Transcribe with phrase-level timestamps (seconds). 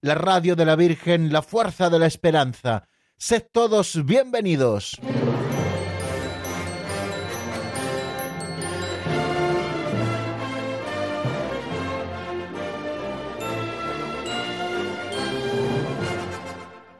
[0.00, 2.88] la radio de la Virgen, la fuerza de la esperanza.
[3.16, 4.98] Sed todos bienvenidos.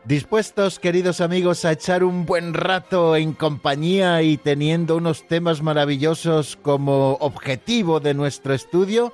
[0.05, 6.57] Dispuestos, queridos amigos, a echar un buen rato en compañía y teniendo unos temas maravillosos
[6.57, 9.13] como objetivo de nuestro estudio,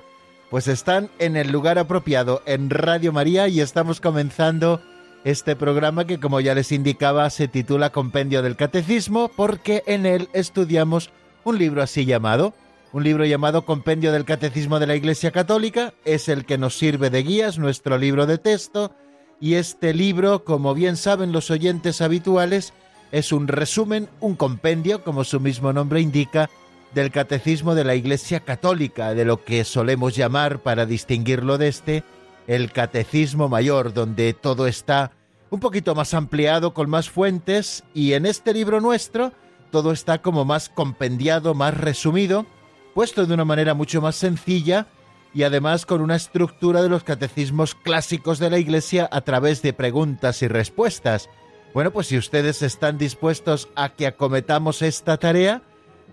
[0.55, 4.81] pues están en el lugar apropiado, en Radio María, y estamos comenzando
[5.25, 10.29] este programa que, como ya les indicaba, se titula Compendio del Catecismo, porque en él
[10.31, 11.09] estudiamos
[11.43, 12.53] un libro así llamado,
[12.93, 17.09] un libro llamado Compendio del Catecismo de la Iglesia Católica, es el que nos sirve
[17.09, 18.93] de guías, nuestro libro de texto,
[19.41, 22.71] y este libro, como bien saben los oyentes habituales,
[23.11, 26.49] es un resumen, un compendio, como su mismo nombre indica,
[26.95, 32.03] del catecismo de la Iglesia Católica, de lo que solemos llamar, para distinguirlo de este,
[32.47, 35.11] el catecismo mayor, donde todo está
[35.49, 39.33] un poquito más ampliado, con más fuentes, y en este libro nuestro
[39.71, 42.45] todo está como más compendiado, más resumido,
[42.93, 44.87] puesto de una manera mucho más sencilla,
[45.33, 49.73] y además con una estructura de los catecismos clásicos de la Iglesia a través de
[49.73, 51.29] preguntas y respuestas.
[51.73, 55.61] Bueno, pues si ustedes están dispuestos a que acometamos esta tarea,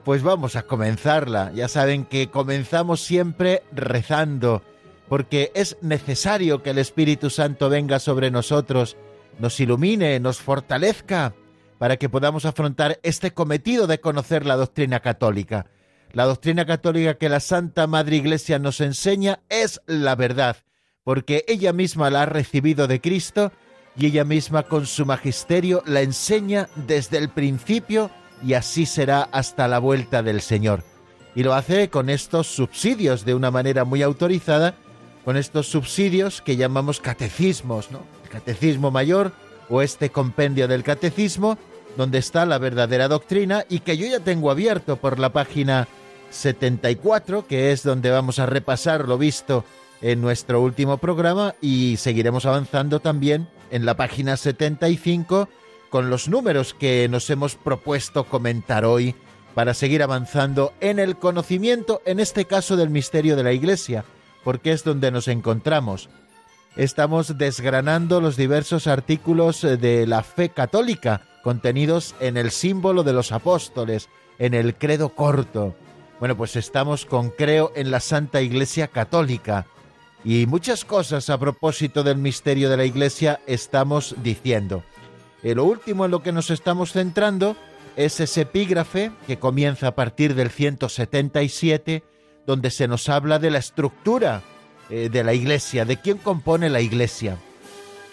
[0.05, 1.53] pues vamos a comenzarla.
[1.55, 4.63] Ya saben que comenzamos siempre rezando,
[5.09, 8.97] porque es necesario que el Espíritu Santo venga sobre nosotros,
[9.39, 11.35] nos ilumine, nos fortalezca,
[11.79, 15.67] para que podamos afrontar este cometido de conocer la doctrina católica.
[16.13, 20.59] La doctrina católica que la Santa Madre Iglesia nos enseña es la verdad,
[21.05, 23.51] porque ella misma la ha recibido de Cristo
[23.97, 28.11] y ella misma con su magisterio la enseña desde el principio
[28.45, 30.83] y así será hasta la vuelta del Señor.
[31.35, 34.75] Y lo hace con estos subsidios de una manera muy autorizada,
[35.25, 38.01] con estos subsidios que llamamos catecismos, ¿no?
[38.25, 39.33] El catecismo mayor
[39.69, 41.57] o este compendio del catecismo,
[41.97, 45.89] donde está la verdadera doctrina y que yo ya tengo abierto por la página
[46.31, 49.65] 74, que es donde vamos a repasar lo visto
[50.01, 55.49] en nuestro último programa y seguiremos avanzando también en la página 75
[55.93, 59.15] con los números que nos hemos propuesto comentar hoy
[59.55, 64.07] para seguir avanzando en el conocimiento, en este caso del misterio de la Iglesia,
[64.43, 66.09] porque es donde nos encontramos.
[66.77, 73.31] Estamos desgranando los diversos artículos de la fe católica contenidos en el símbolo de los
[73.31, 74.09] apóstoles,
[74.39, 75.75] en el credo corto.
[76.21, 79.67] Bueno, pues estamos con Creo en la Santa Iglesia Católica
[80.25, 84.85] y muchas cosas a propósito del misterio de la Iglesia estamos diciendo.
[85.43, 87.57] Y lo último en lo que nos estamos centrando
[87.97, 92.05] es ese epígrafe que comienza a partir del 177,
[92.47, 94.43] donde se nos habla de la estructura
[94.89, 97.37] eh, de la Iglesia, de quién compone la Iglesia.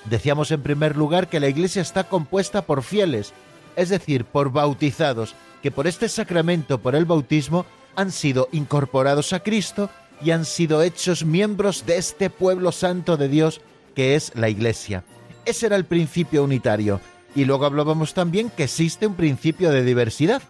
[0.06, 3.34] Decíamos en primer lugar que la Iglesia está compuesta por fieles,
[3.76, 9.42] es decir, por bautizados, que por este sacramento, por el bautismo, han sido incorporados a
[9.42, 9.90] Cristo
[10.22, 13.62] y han sido hechos miembros de este pueblo santo de Dios
[13.96, 15.04] que es la Iglesia.
[15.46, 17.00] Ese era el principio unitario.
[17.36, 20.42] Y luego hablábamos también que existe un principio de diversidad.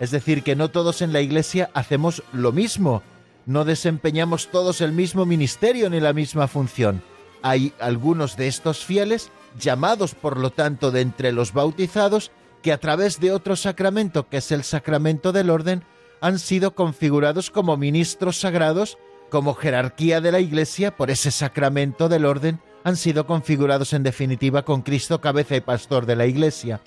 [0.00, 3.02] Es decir, que no todos en la Iglesia hacemos lo mismo,
[3.46, 7.02] no desempeñamos todos el mismo ministerio ni la misma función.
[7.42, 12.30] Hay algunos de estos fieles, llamados por lo tanto de entre los bautizados,
[12.62, 15.82] que a través de otro sacramento, que es el sacramento del orden,
[16.20, 18.98] han sido configurados como ministros sagrados,
[19.30, 24.64] como jerarquía de la Iglesia por ese sacramento del orden, han sido configurados en definitiva
[24.64, 26.80] con Cristo cabeza y pastor de la Iglesia.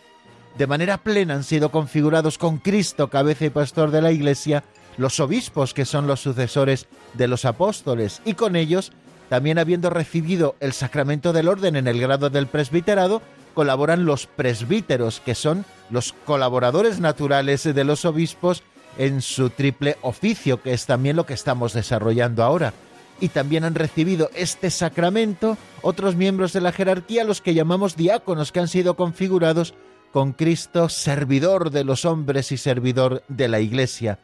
[0.57, 4.63] De manera plena han sido configurados con Cristo cabeza y pastor de la Iglesia
[4.97, 8.91] los obispos que son los sucesores de los apóstoles y con ellos,
[9.29, 13.21] también habiendo recibido el sacramento del orden en el grado del presbiterado,
[13.53, 18.63] colaboran los presbíteros que son los colaboradores naturales de los obispos
[18.97, 22.73] en su triple oficio, que es también lo que estamos desarrollando ahora.
[23.19, 28.51] Y también han recibido este sacramento otros miembros de la jerarquía, los que llamamos diáconos,
[28.51, 29.73] que han sido configurados
[30.11, 34.19] con Cristo, servidor de los hombres y servidor de la Iglesia.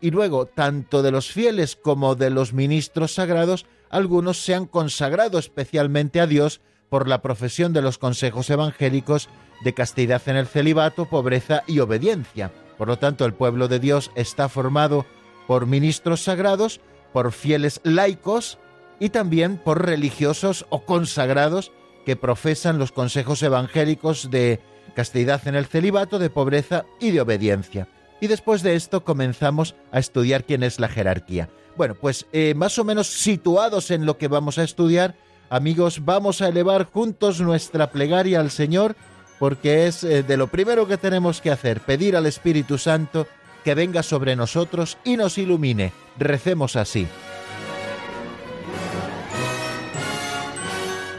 [0.00, 5.38] Y luego, tanto de los fieles como de los ministros sagrados, algunos se han consagrado
[5.38, 9.28] especialmente a Dios por la profesión de los consejos evangélicos
[9.64, 12.50] de castidad en el celibato, pobreza y obediencia.
[12.78, 15.04] Por lo tanto, el pueblo de Dios está formado
[15.46, 16.80] por ministros sagrados,
[17.12, 18.58] por fieles laicos
[19.00, 21.72] y también por religiosos o consagrados
[22.06, 24.60] que profesan los consejos evangélicos de
[24.94, 27.88] castidad en el celibato, de pobreza y de obediencia.
[28.20, 31.48] Y después de esto comenzamos a estudiar quién es la jerarquía.
[31.76, 35.14] Bueno, pues eh, más o menos situados en lo que vamos a estudiar,
[35.50, 38.96] amigos, vamos a elevar juntos nuestra plegaria al Señor,
[39.38, 43.26] porque es eh, de lo primero que tenemos que hacer, pedir al Espíritu Santo
[43.64, 45.92] que venga sobre nosotros y nos ilumine.
[46.18, 47.06] Recemos así.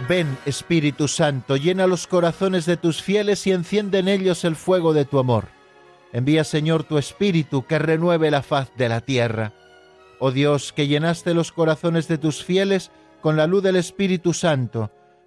[0.07, 4.91] Ven, Espíritu Santo, llena los corazones de tus fieles y enciende en ellos el fuego
[4.91, 5.49] de tu amor.
[6.11, 9.53] Envía, Señor, tu Espíritu que renueve la faz de la tierra.
[10.19, 12.89] Oh Dios, que llenaste los corazones de tus fieles
[13.21, 14.91] con la luz del Espíritu Santo,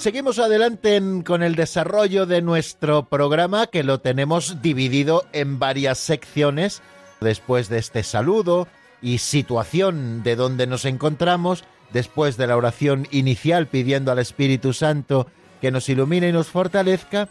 [0.00, 6.80] Seguimos adelante con el desarrollo de nuestro programa que lo tenemos dividido en varias secciones.
[7.20, 8.66] Después de este saludo
[9.02, 15.26] y situación de donde nos encontramos, después de la oración inicial pidiendo al Espíritu Santo
[15.60, 17.28] que nos ilumine y nos fortalezca,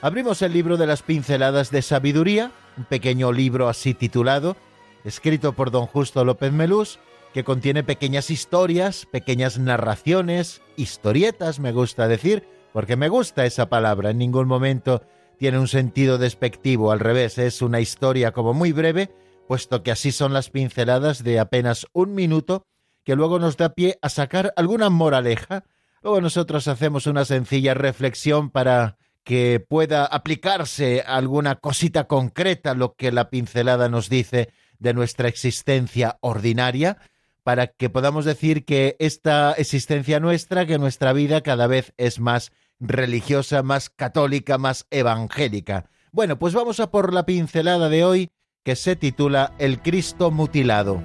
[0.00, 4.56] abrimos el libro de las pinceladas de sabiduría, un pequeño libro así titulado,
[5.02, 7.00] escrito por don Justo López Melús,
[7.32, 14.10] que contiene pequeñas historias, pequeñas narraciones, historietas, me gusta decir, porque me gusta esa palabra,
[14.10, 15.02] en ningún momento
[15.38, 19.10] tiene un sentido despectivo, al revés, es una historia como muy breve,
[19.48, 22.66] puesto que así son las pinceladas de apenas un minuto,
[23.04, 25.64] que luego nos da pie a sacar alguna moraleja,
[26.02, 33.12] luego nosotros hacemos una sencilla reflexión para que pueda aplicarse alguna cosita concreta lo que
[33.12, 36.98] la pincelada nos dice de nuestra existencia ordinaria,
[37.42, 42.52] para que podamos decir que esta existencia nuestra, que nuestra vida cada vez es más
[42.78, 45.90] religiosa, más católica, más evangélica.
[46.12, 48.30] Bueno, pues vamos a por la pincelada de hoy
[48.64, 51.02] que se titula El Cristo mutilado.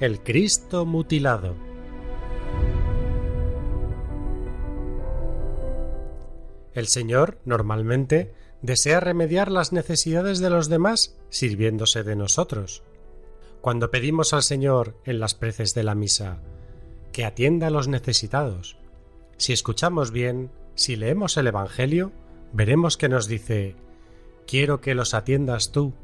[0.00, 1.69] El Cristo mutilado.
[6.74, 8.32] El Señor, normalmente,
[8.62, 12.82] desea remediar las necesidades de los demás sirviéndose de nosotros.
[13.60, 16.40] Cuando pedimos al Señor en las preces de la misa
[17.12, 18.76] que atienda a los necesitados,
[19.36, 22.12] si escuchamos bien, si leemos el Evangelio,
[22.52, 23.74] veremos que nos dice
[24.46, 25.94] Quiero que los atiendas tú.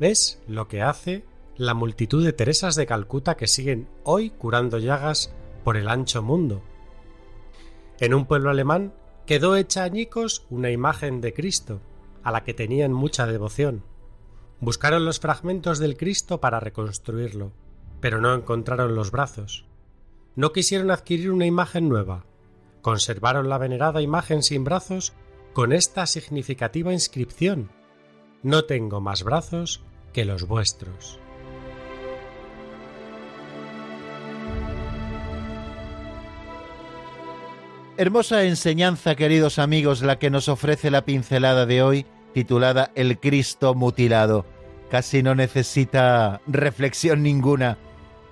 [0.00, 1.24] Es lo que hace
[1.56, 6.62] la multitud de Teresas de Calcuta que siguen hoy curando llagas por el ancho mundo.
[8.00, 8.92] En un pueblo alemán
[9.26, 11.80] quedó hecha añicos una imagen de Cristo,
[12.22, 13.82] a la que tenían mucha devoción.
[14.60, 17.52] Buscaron los fragmentos del Cristo para reconstruirlo,
[18.00, 19.66] pero no encontraron los brazos.
[20.36, 22.24] No quisieron adquirir una imagen nueva.
[22.82, 25.12] Conservaron la venerada imagen sin brazos
[25.52, 27.70] con esta significativa inscripción
[28.42, 31.18] No tengo más brazos que los vuestros.
[37.96, 43.72] Hermosa enseñanza, queridos amigos, la que nos ofrece la pincelada de hoy, titulada El Cristo
[43.76, 44.44] mutilado.
[44.90, 47.78] Casi no necesita reflexión ninguna,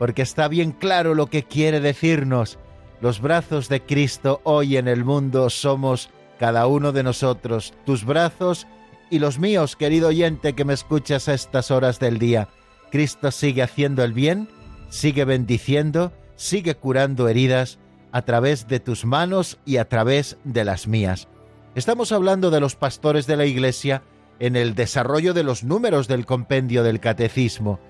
[0.00, 2.59] porque está bien claro lo que quiere decirnos.
[3.00, 8.66] Los brazos de Cristo hoy en el mundo somos cada uno de nosotros, tus brazos
[9.11, 12.49] y los míos, querido oyente que me escuchas a estas horas del día.
[12.90, 14.49] Cristo sigue haciendo el bien,
[14.88, 17.78] sigue bendiciendo, sigue curando heridas,
[18.12, 21.28] a través de tus manos y a través de las mías.
[21.75, 24.02] Estamos hablando de los pastores de la Iglesia
[24.38, 27.81] en el desarrollo de los números del compendio del Catecismo.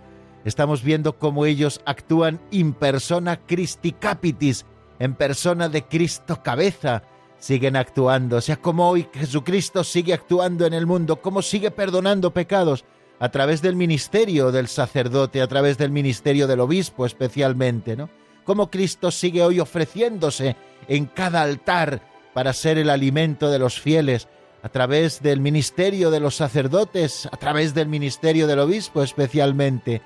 [0.44, 4.66] Estamos viendo cómo ellos actúan in persona Christi Capitis,
[4.98, 7.02] en persona de Cristo cabeza,
[7.38, 12.32] siguen actuando, o sea, como hoy Jesucristo sigue actuando en el mundo, cómo sigue perdonando
[12.32, 12.84] pecados
[13.18, 18.08] a través del ministerio del sacerdote, a través del ministerio del obispo especialmente, ¿no?
[18.44, 20.56] Cómo Cristo sigue hoy ofreciéndose
[20.88, 22.02] en cada altar
[22.34, 24.28] para ser el alimento de los fieles,
[24.62, 30.02] a través del ministerio de los sacerdotes, a través del ministerio del obispo especialmente,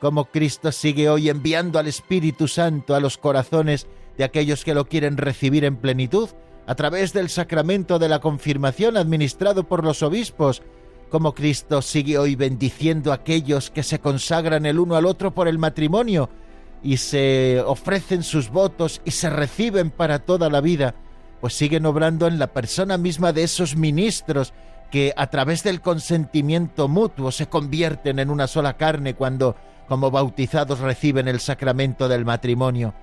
[0.00, 4.86] como Cristo sigue hoy enviando al Espíritu Santo a los corazones de aquellos que lo
[4.86, 6.30] quieren recibir en plenitud,
[6.66, 10.62] a través del sacramento de la confirmación administrado por los obispos,
[11.10, 15.48] como Cristo sigue hoy bendiciendo a aquellos que se consagran el uno al otro por
[15.48, 16.28] el matrimonio
[16.86, 20.94] y se ofrecen sus votos y se reciben para toda la vida,
[21.40, 24.52] pues siguen obrando en la persona misma de esos ministros
[24.92, 29.56] que a través del consentimiento mutuo se convierten en una sola carne cuando
[29.88, 32.94] como bautizados reciben el sacramento del matrimonio.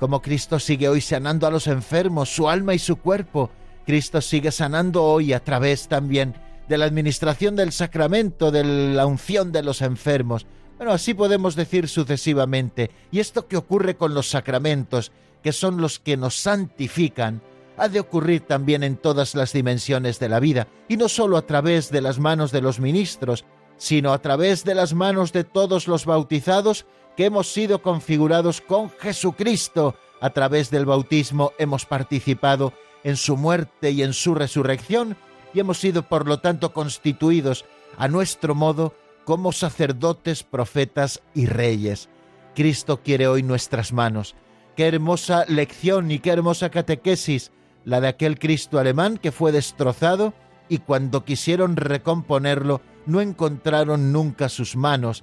[0.00, 3.50] Como Cristo sigue hoy sanando a los enfermos, su alma y su cuerpo,
[3.86, 6.34] Cristo sigue sanando hoy a través también
[6.68, 10.46] de la administración del sacramento, de la unción de los enfermos.
[10.80, 12.90] Bueno, así podemos decir sucesivamente.
[13.12, 17.42] Y esto que ocurre con los sacramentos, que son los que nos santifican,
[17.76, 21.42] ha de ocurrir también en todas las dimensiones de la vida, y no sólo a
[21.42, 23.44] través de las manos de los ministros,
[23.76, 28.88] sino a través de las manos de todos los bautizados que hemos sido configurados con
[28.88, 29.96] Jesucristo.
[30.22, 32.72] A través del bautismo hemos participado
[33.04, 35.18] en su muerte y en su resurrección
[35.52, 37.66] y hemos sido por lo tanto constituidos
[37.98, 38.94] a nuestro modo
[39.30, 42.08] como sacerdotes, profetas y reyes.
[42.56, 44.34] Cristo quiere hoy nuestras manos.
[44.74, 47.52] Qué hermosa lección y qué hermosa catequesis
[47.84, 50.34] la de aquel Cristo alemán que fue destrozado
[50.68, 55.22] y cuando quisieron recomponerlo no encontraron nunca sus manos,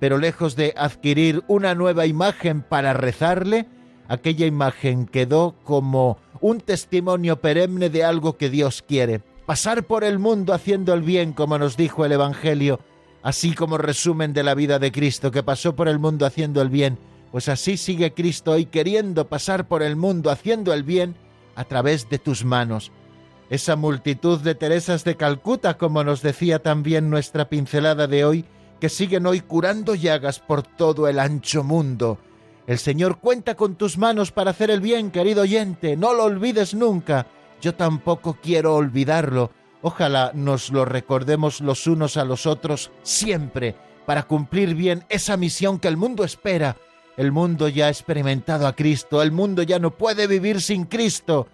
[0.00, 3.66] pero lejos de adquirir una nueva imagen para rezarle,
[4.06, 10.18] aquella imagen quedó como un testimonio perenne de algo que Dios quiere, pasar por el
[10.18, 12.80] mundo haciendo el bien, como nos dijo el Evangelio,
[13.26, 16.70] así como resumen de la vida de Cristo, que pasó por el mundo haciendo el
[16.70, 16.98] bien,
[17.32, 21.16] pues así sigue Cristo hoy queriendo pasar por el mundo haciendo el bien
[21.56, 22.92] a través de tus manos
[23.50, 28.44] esa multitud de Teresas de Calcuta, como nos decía también nuestra pincelada de hoy,
[28.80, 32.18] que siguen hoy curando llagas por todo el ancho mundo.
[32.66, 36.74] El Señor cuenta con tus manos para hacer el bien, querido oyente, no lo olvides
[36.74, 37.26] nunca.
[37.60, 39.52] Yo tampoco quiero olvidarlo.
[39.82, 45.78] Ojalá nos lo recordemos los unos a los otros siempre, para cumplir bien esa misión
[45.78, 46.76] que el mundo espera.
[47.16, 51.48] El mundo ya ha experimentado a Cristo, el mundo ya no puede vivir sin Cristo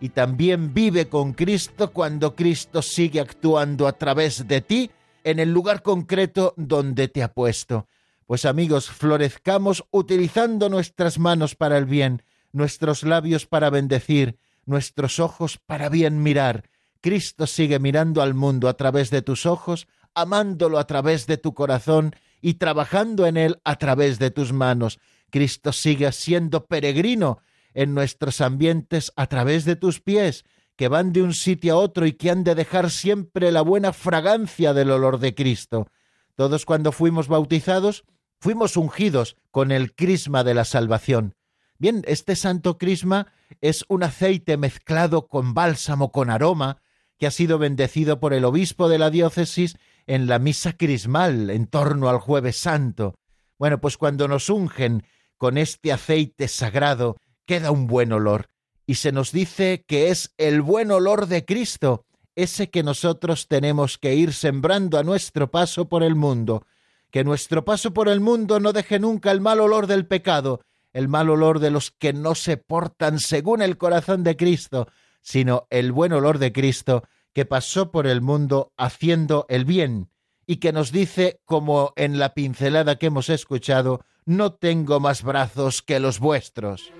[0.00, 4.90] y también vive con Cristo cuando Cristo sigue actuando a través de ti
[5.24, 7.88] en el lugar concreto donde te ha puesto.
[8.26, 15.58] Pues amigos, florezcamos utilizando nuestras manos para el bien, nuestros labios para bendecir, nuestros ojos
[15.58, 16.64] para bien mirar.
[17.00, 21.54] Cristo sigue mirando al mundo a través de tus ojos, amándolo a través de tu
[21.54, 24.98] corazón y trabajando en él a través de tus manos.
[25.30, 27.40] Cristo sigue siendo peregrino
[27.74, 30.44] en nuestros ambientes a través de tus pies,
[30.76, 33.92] que van de un sitio a otro y que han de dejar siempre la buena
[33.92, 35.88] fragancia del olor de Cristo.
[36.34, 38.04] Todos cuando fuimos bautizados,
[38.40, 41.34] fuimos ungidos con el crisma de la salvación.
[41.78, 46.80] Bien, este santo crisma es un aceite mezclado con bálsamo, con aroma,
[47.18, 51.66] que ha sido bendecido por el obispo de la diócesis en la misa crismal en
[51.66, 53.14] torno al jueves santo.
[53.58, 55.04] Bueno, pues cuando nos ungen
[55.36, 58.48] con este aceite sagrado, queda un buen olor.
[58.86, 62.06] Y se nos dice que es el buen olor de Cristo,
[62.36, 66.66] ese que nosotros tenemos que ir sembrando a nuestro paso por el mundo.
[67.10, 70.60] Que nuestro paso por el mundo no deje nunca el mal olor del pecado,
[70.92, 74.88] el mal olor de los que no se portan según el corazón de Cristo,
[75.20, 80.10] sino el buen olor de Cristo que pasó por el mundo haciendo el bien
[80.46, 85.82] y que nos dice, como en la pincelada que hemos escuchado, no tengo más brazos
[85.82, 86.90] que los vuestros.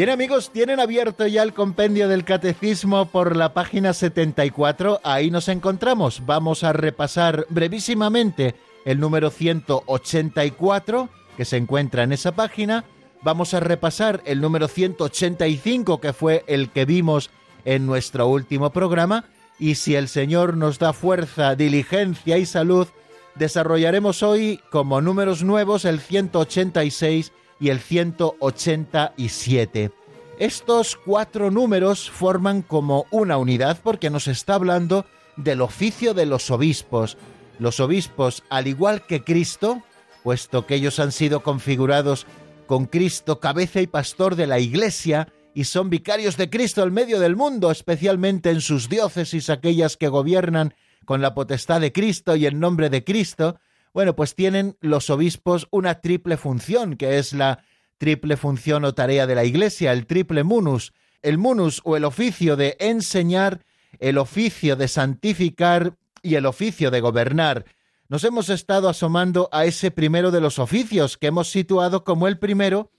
[0.00, 5.48] Bien amigos, tienen abierto ya el compendio del catecismo por la página 74, ahí nos
[5.48, 6.24] encontramos.
[6.24, 8.54] Vamos a repasar brevísimamente
[8.86, 12.86] el número 184 que se encuentra en esa página.
[13.20, 17.28] Vamos a repasar el número 185 que fue el que vimos
[17.66, 19.26] en nuestro último programa.
[19.58, 22.88] Y si el Señor nos da fuerza, diligencia y salud,
[23.34, 29.92] desarrollaremos hoy como números nuevos el 186 y el 187.
[30.38, 35.04] Estos cuatro números forman como una unidad porque nos está hablando
[35.36, 37.18] del oficio de los obispos.
[37.58, 39.82] Los obispos, al igual que Cristo,
[40.24, 42.26] puesto que ellos han sido configurados
[42.66, 47.20] con Cristo, cabeza y pastor de la Iglesia, y son vicarios de Cristo al medio
[47.20, 50.74] del mundo, especialmente en sus diócesis, aquellas que gobiernan
[51.04, 53.58] con la potestad de Cristo y en nombre de Cristo,
[53.92, 57.64] bueno, pues tienen los obispos una triple función, que es la
[57.98, 60.92] triple función o tarea de la Iglesia, el triple munus,
[61.22, 63.64] el munus o el oficio de enseñar,
[63.98, 67.64] el oficio de santificar y el oficio de gobernar.
[68.08, 72.38] Nos hemos estado asomando a ese primero de los oficios que hemos situado como el
[72.38, 72.90] primero,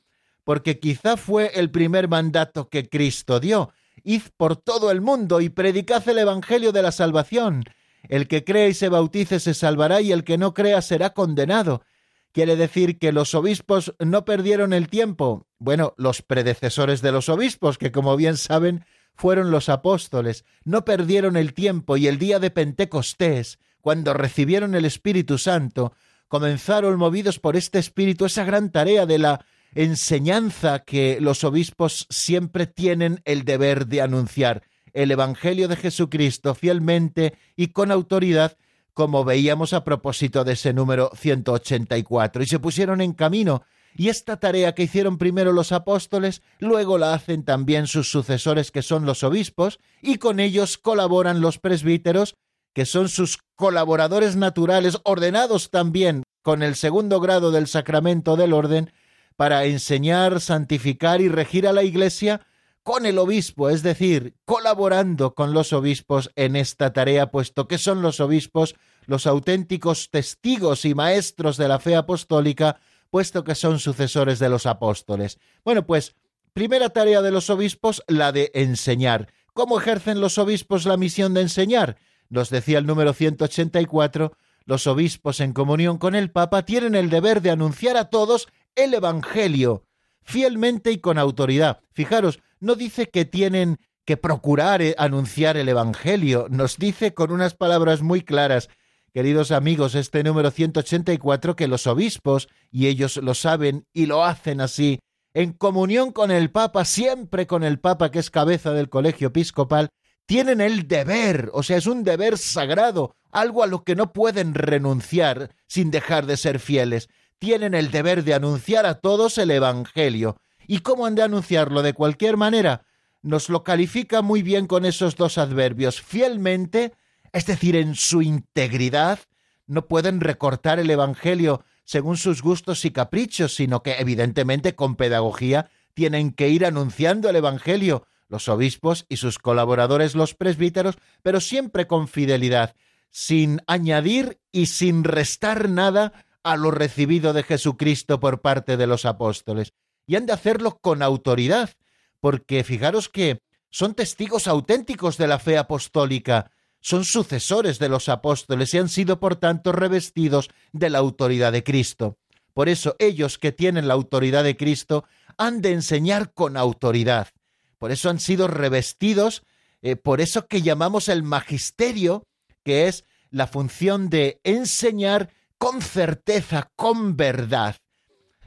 [0.44, 3.72] porque quizá fue el primer mandato que Cristo dio.
[4.04, 7.64] Id por todo el mundo y predicad el Evangelio de la salvación.
[8.10, 11.84] El que cree y se bautice se salvará y el que no crea será condenado.
[12.32, 15.48] Quiere decir que los obispos no perdieron el tiempo.
[15.60, 21.36] Bueno, los predecesores de los obispos, que como bien saben, fueron los apóstoles, no perdieron
[21.36, 25.94] el tiempo y el día de Pentecostés, cuando recibieron el Espíritu Santo,
[26.28, 32.68] comenzaron movidos por este Espíritu esa gran tarea de la enseñanza que los obispos siempre
[32.68, 34.64] tienen el deber de anunciar,
[34.94, 38.58] el Evangelio de Jesucristo fielmente y con autoridad,
[38.94, 43.64] como veíamos a propósito de ese número 184, y se pusieron en camino,
[43.96, 48.82] y esta tarea que hicieron primero los apóstoles, luego la hacen también sus sucesores que
[48.82, 52.36] son los obispos, y con ellos colaboran los presbíteros,
[52.74, 58.92] que son sus colaboradores naturales, ordenados también con el segundo grado del sacramento del orden,
[59.36, 62.42] para enseñar, santificar y regir a la Iglesia
[62.84, 68.02] con el obispo, es decir, colaborando con los obispos en esta tarea, puesto que son
[68.02, 74.40] los obispos los auténticos testigos y maestros de la fe apostólica, puesto que son sucesores
[74.40, 75.40] de los apóstoles.
[75.64, 76.16] Bueno, pues,
[76.54, 79.34] primera tarea de los obispos, la de enseñar.
[79.54, 81.98] ¿Cómo ejercen los obispos la misión de enseñar?
[82.30, 84.32] Nos decía el número 184,
[84.66, 88.94] los obispos en comunión con el Papa tienen el deber de anunciar a todos el
[88.94, 89.84] Evangelio,
[90.24, 91.80] fielmente y con autoridad.
[91.92, 97.54] Fijaros, no dice que tienen que procurar eh, anunciar el Evangelio, nos dice con unas
[97.54, 98.70] palabras muy claras,
[99.14, 104.62] queridos amigos, este número 184, que los obispos, y ellos lo saben y lo hacen
[104.62, 105.00] así,
[105.34, 109.90] en comunión con el Papa, siempre con el Papa que es cabeza del colegio episcopal,
[110.26, 114.54] tienen el deber, o sea, es un deber sagrado, algo a lo que no pueden
[114.54, 117.10] renunciar sin dejar de ser fieles
[117.42, 120.38] tienen el deber de anunciar a todos el Evangelio.
[120.68, 121.82] ¿Y cómo han de anunciarlo?
[121.82, 122.86] De cualquier manera,
[123.24, 126.04] nos lo califica muy bien con esos dos adverbios.
[126.04, 126.94] Fielmente,
[127.34, 129.18] es decir, en su integridad,
[129.66, 135.72] no pueden recortar el Evangelio según sus gustos y caprichos, sino que evidentemente con pedagogía
[135.96, 141.88] tienen que ir anunciando el Evangelio, los obispos y sus colaboradores los presbíteros, pero siempre
[141.88, 142.76] con fidelidad,
[143.10, 149.06] sin añadir y sin restar nada a lo recibido de Jesucristo por parte de los
[149.06, 149.74] apóstoles.
[150.08, 151.72] Y han de hacerlo con autoridad,
[152.20, 156.52] porque fijaros que son testigos auténticos de la fe apostólica,
[156.82, 161.64] son sucesores de los apóstoles y han sido por tanto revestidos de la autoridad de
[161.64, 162.18] Cristo.
[162.54, 165.06] Por eso ellos que tienen la autoridad de Cristo
[165.38, 167.30] han de enseñar con autoridad.
[167.78, 169.44] Por eso han sido revestidos,
[169.82, 172.28] eh, por eso que llamamos el magisterio,
[172.64, 175.30] que es la función de enseñar
[175.62, 177.76] con certeza, con verdad,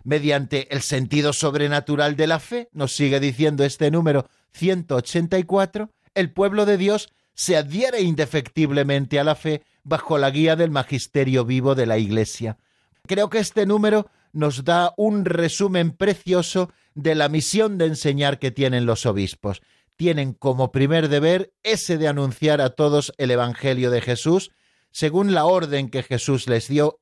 [0.03, 6.67] mediante el sentido sobrenatural de la fe, nos sigue diciendo este número 184, el pueblo
[6.67, 11.87] de Dios se adhiere indefectiblemente a la fe bajo la guía del magisterio vivo de
[11.87, 12.59] la Iglesia.
[13.07, 18.51] Creo que este número nos da un resumen precioso de la misión de enseñar que
[18.51, 19.63] tienen los obispos.
[19.95, 24.51] Tienen como primer deber ese de anunciar a todos el Evangelio de Jesús,
[24.91, 26.99] según la orden que Jesús les dio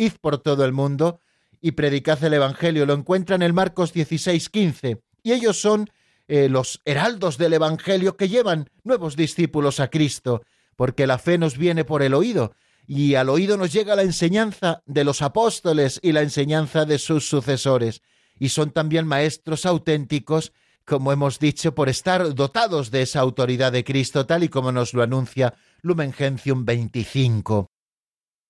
[0.00, 1.20] id por todo el mundo
[1.60, 2.86] y predicad el Evangelio.
[2.86, 5.02] Lo encuentran en Marcos 16, 15.
[5.22, 5.90] Y ellos son
[6.28, 10.42] eh, los heraldos del Evangelio que llevan nuevos discípulos a Cristo,
[10.76, 12.54] porque la fe nos viene por el oído,
[12.86, 17.28] y al oído nos llega la enseñanza de los apóstoles y la enseñanza de sus
[17.28, 18.02] sucesores,
[18.38, 20.52] y son también maestros auténticos,
[20.84, 24.94] como hemos dicho, por estar dotados de esa autoridad de Cristo, tal y como nos
[24.94, 27.70] lo anuncia Lumen Gentium 25.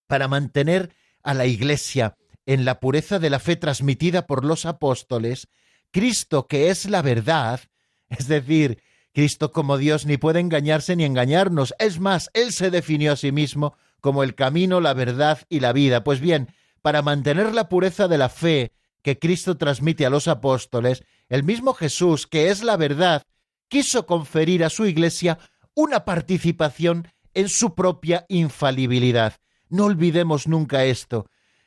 [0.06, 5.48] Para mantener a la Iglesia en la pureza de la fe transmitida por los apóstoles,
[5.90, 7.60] Cristo que es la verdad,
[8.08, 13.12] es decir, Cristo como Dios ni puede engañarse ni engañarnos, es más, Él se definió
[13.12, 16.04] a sí mismo como el camino, la verdad y la vida.
[16.04, 16.48] Pues bien,
[16.82, 21.74] para mantener la pureza de la fe que Cristo transmite a los apóstoles, el mismo
[21.74, 23.22] Jesús, que es la verdad,
[23.68, 25.38] quiso conferir a su Iglesia
[25.74, 29.34] una participación en su propia infalibilidad
[29.70, 31.26] No olvidemos nunca esto,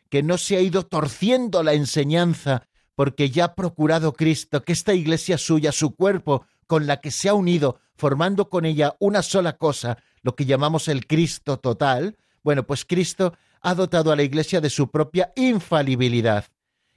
[0.09, 4.93] que no se ha ido torciendo la enseñanza porque ya ha procurado Cristo que esta
[4.93, 9.57] iglesia suya, su cuerpo, con la que se ha unido, formando con ella una sola
[9.57, 14.61] cosa, lo que llamamos el Cristo total, bueno, pues Cristo ha dotado a la iglesia
[14.61, 16.45] de su propia infalibilidad.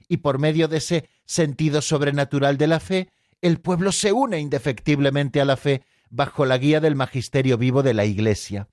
[0.07, 3.09] Y por medio de ese sentido sobrenatural de la fe,
[3.41, 7.93] el pueblo se une indefectiblemente a la fe bajo la guía del magisterio vivo de
[7.93, 8.67] la iglesia.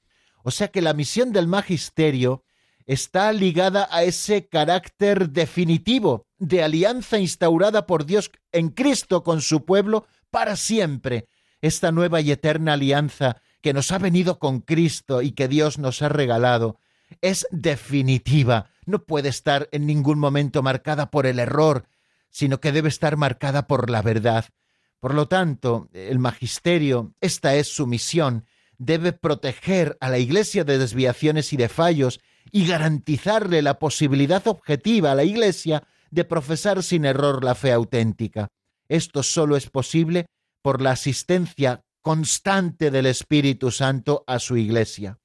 [0.44, 2.44] O sea que la misión del magisterio
[2.86, 9.64] está ligada a ese carácter definitivo de alianza instaurada por Dios en Cristo con su
[9.64, 11.26] pueblo para siempre.
[11.62, 16.02] Esta nueva y eterna alianza que nos ha venido con Cristo y que Dios nos
[16.02, 16.78] ha regalado
[17.20, 21.86] es definitiva, no puede estar en ningún momento marcada por el error,
[22.30, 24.46] sino que debe estar marcada por la verdad.
[25.00, 28.46] Por lo tanto, el magisterio, esta es su misión,
[28.78, 35.12] debe proteger a la Iglesia de desviaciones y de fallos y garantizarle la posibilidad objetiva
[35.12, 38.48] a la Iglesia de profesar sin error la fe auténtica.
[38.88, 40.26] Esto solo es posible
[40.62, 45.18] por la asistencia constante del Espíritu Santo a su Iglesia.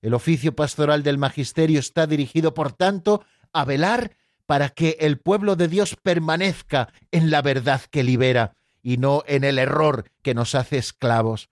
[0.00, 5.56] El oficio pastoral del magisterio está dirigido, por tanto, a velar para que el pueblo
[5.56, 10.54] de Dios permanezca en la verdad que libera y no en el error que nos
[10.54, 11.48] hace esclavos.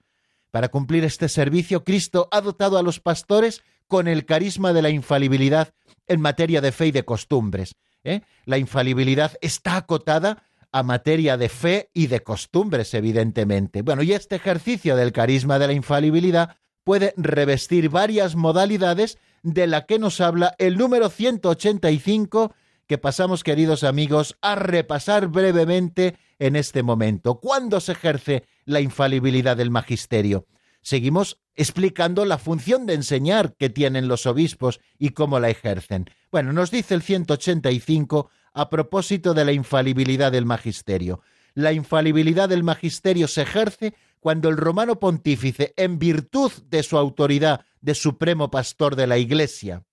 [0.57, 4.89] Para cumplir este servicio, Cristo ha dotado a los pastores con el carisma de la
[4.89, 5.75] infalibilidad
[6.07, 7.75] en materia de fe y de costumbres.
[8.05, 8.23] ¿eh?
[8.47, 13.83] La infalibilidad está acotada a materia de fe y de costumbres, evidentemente.
[13.83, 19.85] Bueno, y este ejercicio del carisma de la infalibilidad puede revestir varias modalidades de la
[19.85, 22.55] que nos habla el número 185
[22.87, 27.41] que pasamos, queridos amigos, a repasar brevemente en este momento.
[27.41, 30.47] ¿Cuándo se ejerce la infalibilidad del magisterio?
[30.83, 36.05] Seguimos explicando la función de enseñar que tienen los obispos y cómo la ejercen.
[36.31, 41.23] Bueno, nos dice el 185 a propósito de la infalibilidad del magisterio.
[41.55, 47.65] La infalibilidad del magisterio se ejerce cuando el romano pontífice, en virtud de su autoridad
[47.81, 49.85] de supremo pastor de la Iglesia,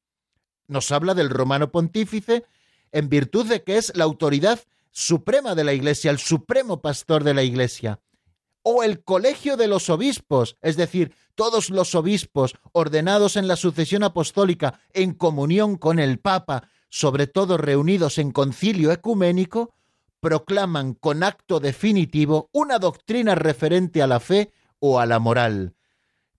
[0.68, 2.46] nos habla del romano pontífice
[2.92, 4.60] en virtud de que es la autoridad
[4.92, 8.00] suprema de la Iglesia, el supremo pastor de la Iglesia,
[8.64, 14.04] o el colegio de los obispos, es decir, todos los obispos ordenados en la sucesión
[14.04, 19.74] apostólica en comunión con el Papa, sobre todo reunidos en concilio ecuménico,
[20.20, 25.76] proclaman con acto definitivo una doctrina referente a la fe o a la moral.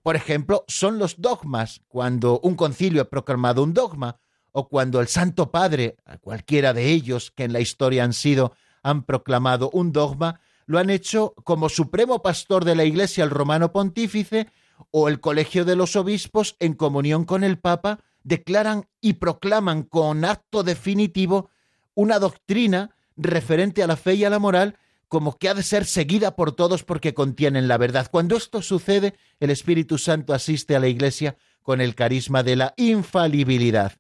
[0.03, 4.19] Por ejemplo, son los dogmas, cuando un concilio ha proclamado un dogma,
[4.53, 8.53] o cuando el Santo Padre, a cualquiera de ellos que en la historia han sido,
[8.83, 13.73] han proclamado un dogma, lo han hecho como supremo pastor de la Iglesia el romano
[13.73, 14.49] pontífice
[14.91, 20.25] o el colegio de los obispos en comunión con el Papa, declaran y proclaman con
[20.25, 21.51] acto definitivo
[21.95, 25.85] una doctrina referente a la fe y a la moral como que ha de ser
[25.85, 28.09] seguida por todos porque contienen la verdad.
[28.11, 32.75] Cuando esto sucede, el Espíritu Santo asiste a la Iglesia con el carisma de la
[32.77, 33.93] infalibilidad.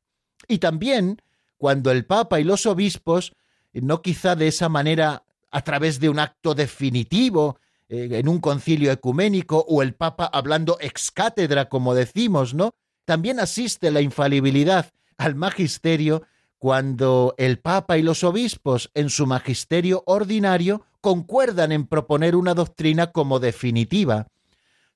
[0.48, 1.22] Y también
[1.56, 3.32] cuando el Papa y los obispos,
[3.72, 5.24] no quizá de esa manera
[5.54, 10.78] a través de un acto definitivo, eh, en un concilio ecuménico, o el Papa hablando
[10.80, 12.74] ex cátedra, como decimos, ¿no?
[13.04, 16.24] También asiste la infalibilidad al magisterio
[16.58, 23.12] cuando el Papa y los obispos en su magisterio ordinario concuerdan en proponer una doctrina
[23.12, 24.26] como definitiva.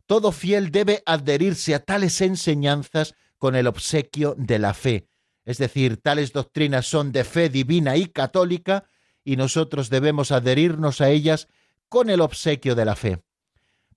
[0.07, 5.07] Todo fiel debe adherirse a tales enseñanzas con el obsequio de la fe.
[5.44, 8.87] Es decir, tales doctrinas son de fe divina y católica
[9.28, 11.48] y nosotros debemos adherirnos a ellas
[11.90, 13.20] con el obsequio de la fe.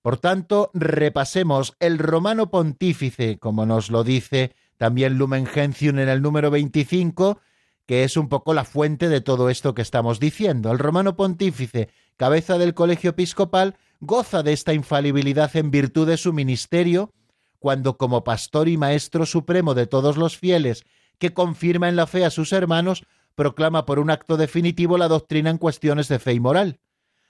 [0.01, 6.21] Por tanto, repasemos el romano pontífice, como nos lo dice también Lumen Gentium en el
[6.21, 7.39] número 25,
[7.85, 10.69] que es un poco la fuente de todo esto que estamos diciendo.
[10.69, 16.33] El romano pontífice, cabeza del colegio episcopal, goza de esta infalibilidad en virtud de su
[16.33, 17.13] ministerio,
[17.57, 20.83] cuando como pastor y maestro supremo de todos los fieles,
[21.19, 25.49] que confirma en la fe a sus hermanos, proclama por un acto definitivo la doctrina
[25.49, 26.79] en cuestiones de fe y moral.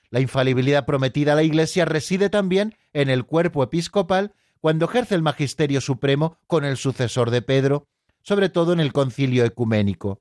[0.09, 5.21] La infalibilidad prometida a la Iglesia reside también en el cuerpo episcopal cuando ejerce el
[5.21, 7.87] magisterio supremo con el sucesor de Pedro,
[8.21, 10.19] sobre todo en el concilio ecuménico.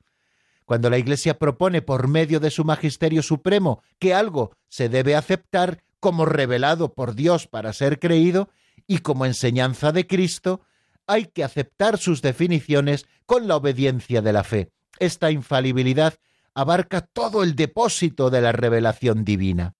[0.64, 5.82] Cuando la Iglesia propone por medio de su magisterio supremo que algo se debe aceptar
[5.98, 8.48] como revelado por Dios para ser creído
[8.86, 10.60] y como enseñanza de Cristo,
[11.06, 14.70] hay que aceptar sus definiciones con la obediencia de la fe.
[15.00, 16.14] Esta infalibilidad
[16.54, 19.74] abarca todo el depósito de la revelación divina.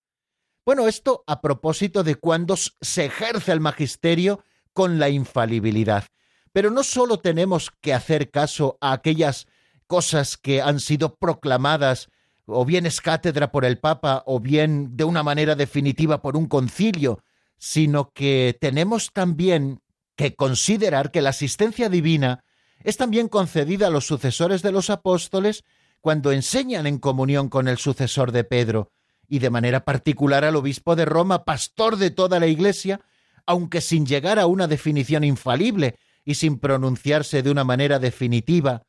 [0.64, 6.04] Bueno, esto a propósito de cuando se ejerce el magisterio con la infalibilidad.
[6.52, 9.46] Pero no solo tenemos que hacer caso a aquellas
[9.87, 12.09] cosas que han sido proclamadas
[12.46, 16.46] o bien es cátedra por el Papa o bien de una manera definitiva por un
[16.46, 17.22] concilio,
[17.59, 19.80] sino que tenemos también
[20.16, 22.44] que considerar que la asistencia divina
[22.83, 25.64] es también concedida a los sucesores de los apóstoles
[26.01, 28.90] cuando enseñan en comunión con el sucesor de Pedro,
[29.29, 33.01] y de manera particular al obispo de Roma, pastor de toda la Iglesia,
[33.47, 38.83] aunque sin llegar a una definición infalible y sin pronunciarse de una manera definitiva,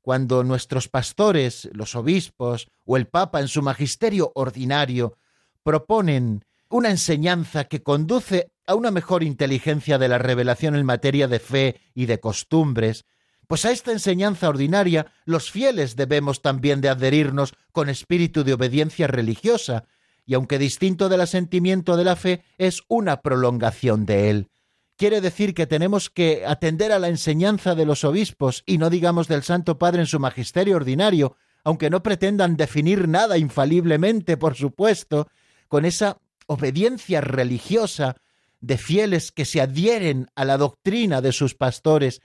[0.00, 5.16] cuando nuestros pastores, los obispos o el Papa en su magisterio ordinario
[5.62, 11.38] proponen una enseñanza que conduce a una mejor inteligencia de la revelación en materia de
[11.38, 13.04] fe y de costumbres,
[13.46, 19.06] pues a esta enseñanza ordinaria los fieles debemos también de adherirnos con espíritu de obediencia
[19.06, 19.84] religiosa,
[20.26, 24.48] y aunque distinto del asentimiento de la fe, es una prolongación de él.
[24.96, 29.26] Quiere decir que tenemos que atender a la enseñanza de los obispos y no digamos
[29.26, 35.28] del Santo Padre en su magisterio ordinario, aunque no pretendan definir nada infaliblemente, por supuesto,
[35.68, 38.16] con esa obediencia religiosa
[38.60, 42.20] de fieles que se adhieren a la doctrina de sus pastores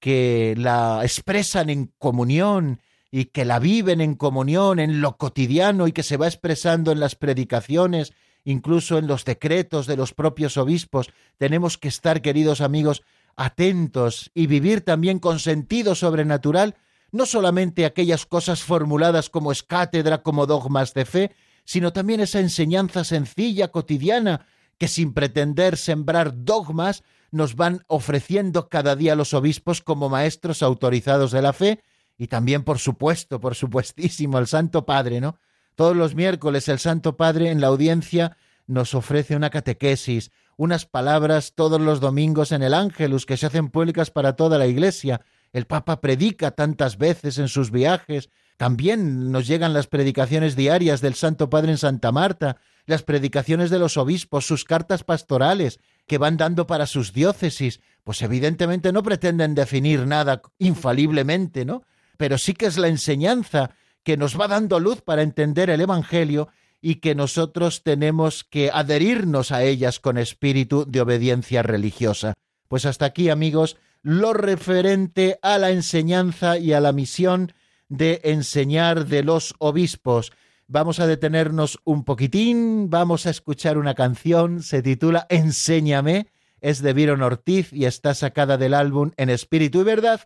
[0.00, 2.80] que la expresan en comunión
[3.10, 7.00] y que la viven en comunión, en lo cotidiano y que se va expresando en
[7.00, 8.12] las predicaciones,
[8.44, 13.02] incluso en los decretos de los propios obispos, tenemos que estar, queridos amigos,
[13.36, 16.74] atentos y vivir también con sentido sobrenatural,
[17.12, 22.40] no solamente aquellas cosas formuladas como es cátedra, como dogmas de fe, sino también esa
[22.40, 24.46] enseñanza sencilla, cotidiana,
[24.78, 31.30] que sin pretender sembrar dogmas, nos van ofreciendo cada día los obispos como maestros autorizados
[31.30, 31.82] de la fe
[32.16, 35.38] y también, por supuesto, por supuestísimo, el Santo Padre, ¿no?
[35.76, 38.36] Todos los miércoles el Santo Padre en la audiencia
[38.66, 43.68] nos ofrece una catequesis, unas palabras todos los domingos en el Ángelus que se hacen
[43.68, 45.20] públicas para toda la Iglesia.
[45.52, 48.28] El Papa predica tantas veces en sus viajes.
[48.56, 53.78] También nos llegan las predicaciones diarias del Santo Padre en Santa Marta, las predicaciones de
[53.78, 59.54] los obispos, sus cartas pastorales, que van dando para sus diócesis, pues evidentemente no pretenden
[59.54, 61.84] definir nada infaliblemente, ¿no?
[62.16, 63.70] Pero sí que es la enseñanza
[64.02, 66.48] que nos va dando luz para entender el Evangelio
[66.80, 72.34] y que nosotros tenemos que adherirnos a ellas con espíritu de obediencia religiosa.
[72.68, 77.52] Pues hasta aquí, amigos, lo referente a la enseñanza y a la misión
[77.88, 80.32] de enseñar de los obispos.
[80.70, 86.26] Vamos a detenernos un poquitín, vamos a escuchar una canción, se titula Enséñame,
[86.60, 90.20] es de Byron Ortiz y está sacada del álbum En Espíritu y Verdad,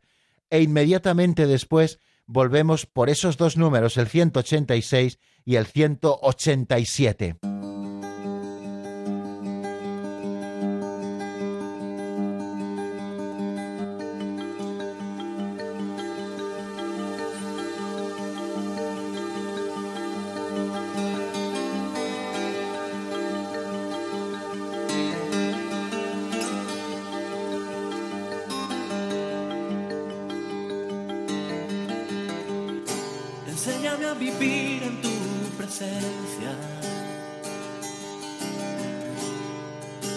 [0.50, 7.36] e inmediatamente después volvemos por esos dos números, el 186 y el 187.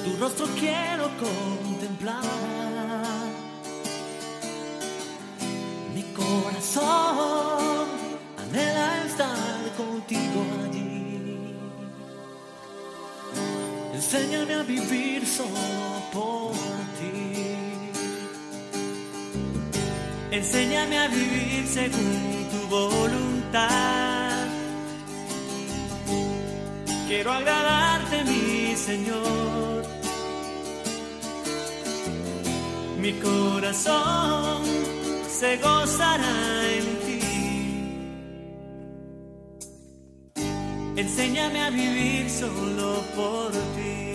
[0.06, 2.22] tu rostro quiero contemplar.
[5.96, 7.88] Mi corazón
[8.44, 11.58] anhela estar contigo allí.
[13.96, 16.54] Enséñame a vivir solo por
[16.98, 17.16] ti.
[20.32, 24.46] Enséñame a vivir según tu voluntad.
[27.08, 29.35] Quiero agradarte, mi Señor.
[33.06, 34.64] mi corazón
[35.30, 36.38] se gozará
[36.78, 37.20] en ti.
[40.96, 44.15] Enséñame a vivir solo por ti.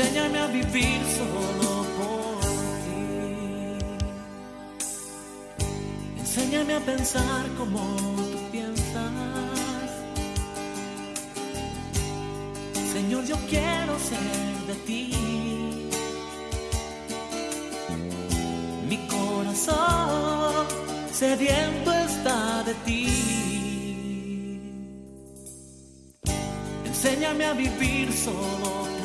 [0.00, 2.40] enséñame a vivir solo por
[2.84, 3.00] ti.
[6.18, 7.80] Enséñame a pensar como
[8.32, 9.90] tú piensas.
[12.92, 15.02] Señor, yo quiero ser de ti.
[18.88, 20.66] Mi corazón
[21.12, 23.06] sediento está de ti.
[26.86, 28.99] Enséñame a vivir solo.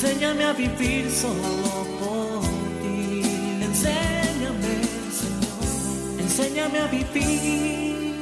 [0.00, 2.42] Enséñame a vivir solo por
[2.80, 3.20] ti.
[3.64, 6.20] Enséñame, Señor.
[6.20, 8.14] Enséñame a vivir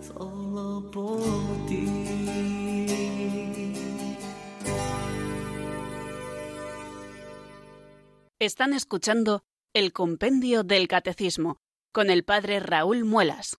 [0.00, 1.84] solo por ti.
[8.38, 11.58] Están escuchando el Compendio del Catecismo
[11.92, 13.58] con el Padre Raúl Muelas.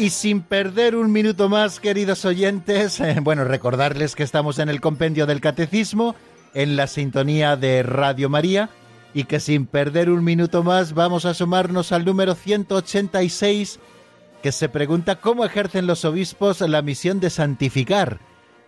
[0.00, 4.80] Y sin perder un minuto más, queridos oyentes, eh, bueno, recordarles que estamos en el
[4.80, 6.14] compendio del catecismo,
[6.54, 8.70] en la sintonía de Radio María,
[9.12, 13.78] y que sin perder un minuto más vamos a sumarnos al número 186,
[14.42, 18.20] que se pregunta cómo ejercen los obispos la misión de santificar.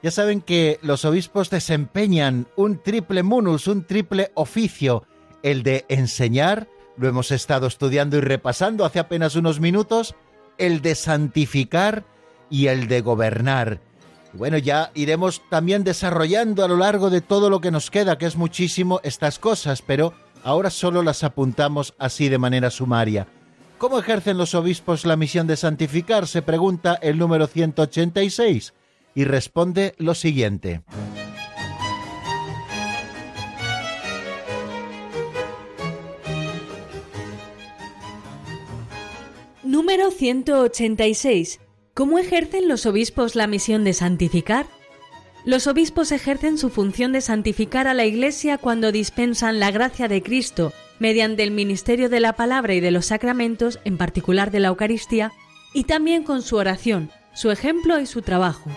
[0.03, 5.05] Ya saben que los obispos desempeñan un triple munus, un triple oficio,
[5.43, 6.69] el de enseñar,
[6.99, 10.15] lo hemos estado estudiando y repasando hace apenas unos minutos,
[10.63, 12.05] el de santificar
[12.49, 13.81] y el de gobernar.
[14.33, 18.27] Bueno, ya iremos también desarrollando a lo largo de todo lo que nos queda, que
[18.27, 23.27] es muchísimo, estas cosas, pero ahora solo las apuntamos así de manera sumaria.
[23.77, 26.29] ¿Cómo ejercen los obispos la misión de santificar?
[26.29, 28.73] Se pregunta el número 186
[29.17, 30.83] y responde lo siguiente.
[39.93, 41.61] Número 186.
[41.93, 44.65] ¿Cómo ejercen los obispos la misión de santificar?
[45.45, 50.23] Los obispos ejercen su función de santificar a la Iglesia cuando dispensan la gracia de
[50.23, 54.69] Cristo mediante el ministerio de la palabra y de los sacramentos, en particular de la
[54.69, 55.31] Eucaristía,
[55.75, 58.71] y también con su oración, su ejemplo y su trabajo.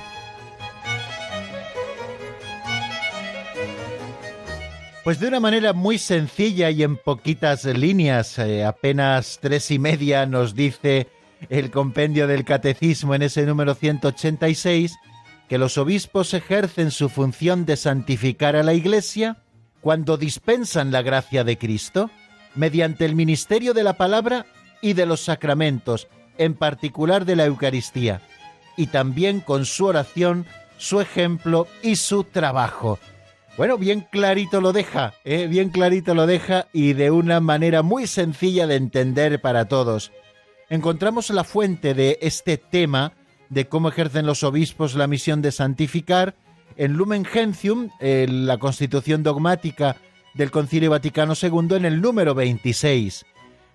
[5.05, 10.25] Pues de una manera muy sencilla y en poquitas líneas, eh, apenas tres y media,
[10.25, 11.09] nos dice
[11.49, 14.97] el compendio del catecismo en ese número 186,
[15.47, 19.37] que los obispos ejercen su función de santificar a la Iglesia
[19.79, 22.09] cuando dispensan la gracia de Cristo
[22.55, 24.47] mediante el ministerio de la palabra
[24.81, 26.07] y de los sacramentos,
[26.39, 28.21] en particular de la Eucaristía,
[28.75, 32.97] y también con su oración, su ejemplo y su trabajo.
[33.57, 35.47] Bueno, bien clarito lo deja, ¿eh?
[35.47, 40.11] bien clarito lo deja y de una manera muy sencilla de entender para todos.
[40.69, 43.13] Encontramos la fuente de este tema
[43.49, 46.35] de cómo ejercen los obispos la misión de santificar
[46.75, 49.95] en Lumen Gentium, en la constitución dogmática
[50.33, 53.25] del Concilio Vaticano II, en el número 26.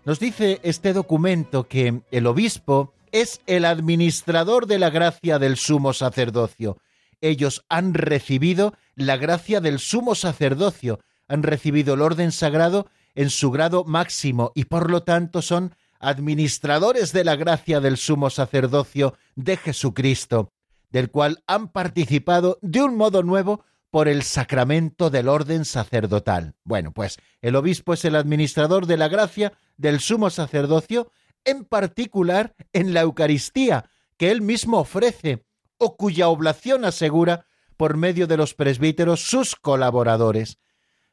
[0.04, 5.94] Nos dice este documento que el obispo es el administrador de la gracia del sumo
[5.94, 6.76] sacerdocio.
[7.20, 13.50] Ellos han recibido la gracia del sumo sacerdocio, han recibido el orden sagrado en su
[13.50, 19.56] grado máximo y por lo tanto son administradores de la gracia del sumo sacerdocio de
[19.56, 20.52] Jesucristo,
[20.90, 26.54] del cual han participado de un modo nuevo por el sacramento del orden sacerdotal.
[26.64, 31.10] Bueno, pues el obispo es el administrador de la gracia del sumo sacerdocio,
[31.44, 35.44] en particular en la Eucaristía, que él mismo ofrece,
[35.80, 40.58] o cuya oblación asegura por medio de los presbíteros sus colaboradores,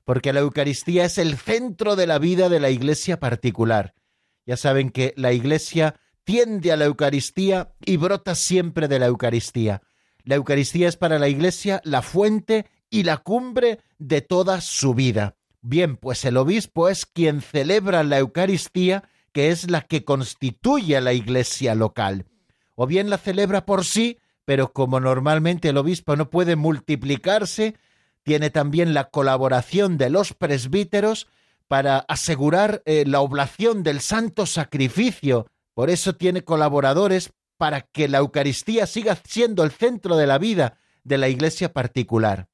[0.04, 3.94] porque la Eucaristía es el centro de la vida de la Iglesia particular.
[4.46, 5.96] Ya saben que la Iglesia
[6.26, 9.82] tiende a la Eucaristía y brota siempre de la Eucaristía.
[10.24, 15.38] La Eucaristía es para la Iglesia la fuente y la cumbre de toda su vida.
[15.62, 21.02] Bien, pues el obispo es quien celebra la Eucaristía, que es la que constituye a
[21.02, 22.26] la Iglesia local.
[22.76, 27.76] O bien la celebra por sí, pero como normalmente el obispo no puede multiplicarse,
[28.24, 31.28] tiene también la colaboración de los presbíteros
[31.68, 35.48] para asegurar eh, la oblación del santo sacrificio.
[35.74, 40.78] Por eso tiene colaboradores para que la Eucaristía siga siendo el centro de la vida
[41.04, 42.48] de la iglesia particular.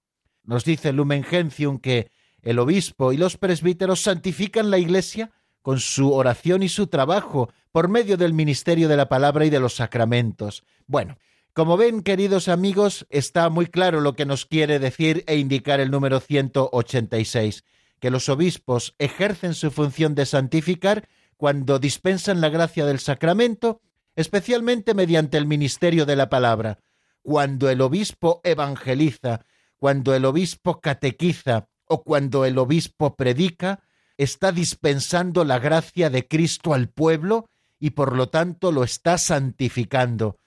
[0.44, 2.10] Nos dice Lumen Gentium que
[2.42, 5.30] el obispo y los presbíteros santifican la iglesia
[5.62, 9.60] con su oración y su trabajo por medio del ministerio de la palabra y de
[9.60, 10.64] los sacramentos.
[10.88, 11.20] Bueno,
[11.54, 15.92] como ven, queridos amigos, está muy claro lo que nos quiere decir e indicar el
[15.92, 17.64] número 186,
[18.00, 23.82] que los obispos ejercen su función de santificar cuando dispensan la gracia del sacramento,
[24.16, 26.80] especialmente mediante el ministerio de la palabra,
[27.22, 29.46] cuando el obispo evangeliza,
[29.78, 33.84] cuando el obispo catequiza o cuando el obispo predica,
[34.18, 37.48] está dispensando la gracia de Cristo al pueblo
[37.80, 40.40] y por lo tanto lo está santificando.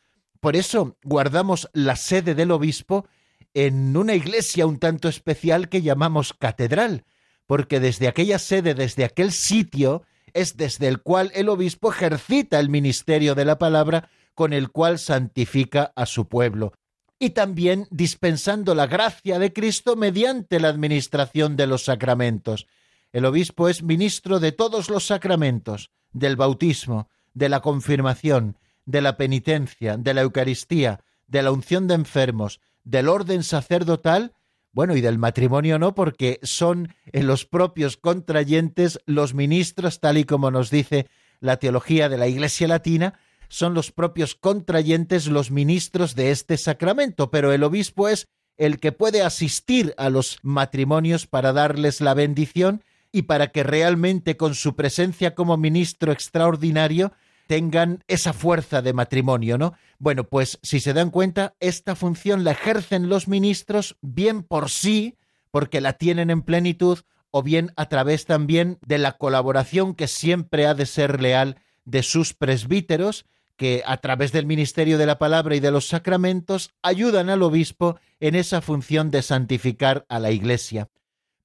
[0.47, 3.09] Por eso guardamos la sede del obispo
[3.53, 7.05] en una iglesia un tanto especial que llamamos catedral,
[7.47, 12.69] porque desde aquella sede, desde aquel sitio, es desde el cual el obispo ejercita el
[12.69, 16.75] ministerio de la palabra con el cual santifica a su pueblo,
[17.19, 22.69] y también dispensando la gracia de Cristo mediante la administración de los sacramentos.
[23.13, 28.57] El obispo es ministro de todos los sacramentos, del bautismo, de la confirmación,
[28.87, 34.33] de la penitencia, de la Eucaristía, de la unción de enfermos, del orden sacerdotal,
[34.73, 40.25] bueno, y del matrimonio no, porque son en los propios contrayentes los ministros, tal y
[40.25, 41.07] como nos dice
[41.41, 43.19] la teología de la Iglesia Latina,
[43.49, 48.93] son los propios contrayentes los ministros de este sacramento, pero el obispo es el que
[48.93, 52.83] puede asistir a los matrimonios para darles la bendición
[53.13, 57.13] y para que realmente con su presencia como ministro extraordinario
[57.47, 59.75] tengan esa fuerza de matrimonio, ¿no?
[59.99, 65.17] Bueno, pues si se dan cuenta, esta función la ejercen los ministros bien por sí,
[65.51, 66.99] porque la tienen en plenitud,
[67.31, 72.03] o bien a través también de la colaboración que siempre ha de ser leal de
[72.03, 73.27] sus presbíteros,
[73.57, 77.99] que a través del ministerio de la palabra y de los sacramentos ayudan al obispo
[78.21, 80.89] en esa función de santificar a la Iglesia.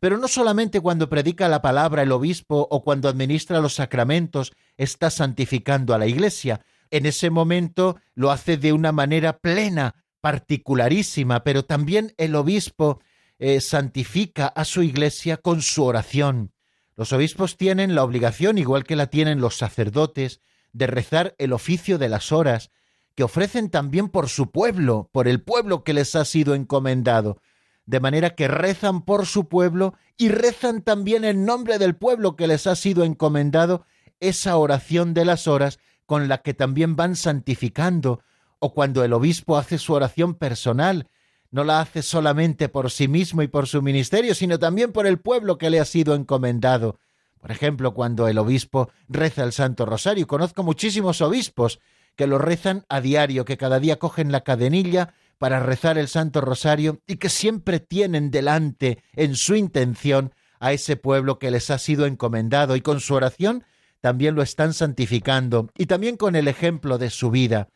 [0.01, 5.11] Pero no solamente cuando predica la palabra el obispo o cuando administra los sacramentos está
[5.11, 6.61] santificando a la Iglesia.
[6.89, 12.99] En ese momento lo hace de una manera plena, particularísima, pero también el obispo
[13.37, 16.51] eh, santifica a su Iglesia con su oración.
[16.95, 20.41] Los obispos tienen la obligación, igual que la tienen los sacerdotes,
[20.73, 22.71] de rezar el oficio de las horas,
[23.13, 27.39] que ofrecen también por su pueblo, por el pueblo que les ha sido encomendado,
[27.85, 32.47] de manera que rezan por su pueblo y rezan también en nombre del pueblo que
[32.47, 33.85] les ha sido encomendado
[34.19, 38.21] esa oración de las horas con la que también van santificando,
[38.59, 41.07] o cuando el obispo hace su oración personal,
[41.49, 45.19] no la hace solamente por sí mismo y por su ministerio, sino también por el
[45.19, 46.99] pueblo que le ha sido encomendado.
[47.39, 51.79] Por ejemplo, cuando el obispo reza el Santo Rosario, conozco muchísimos obispos
[52.15, 56.39] que lo rezan a diario, que cada día cogen la cadenilla para rezar el Santo
[56.39, 61.79] Rosario y que siempre tienen delante en su intención a ese pueblo que les ha
[61.79, 63.63] sido encomendado y con su oración
[64.01, 67.69] también lo están santificando y también con el ejemplo de su vida.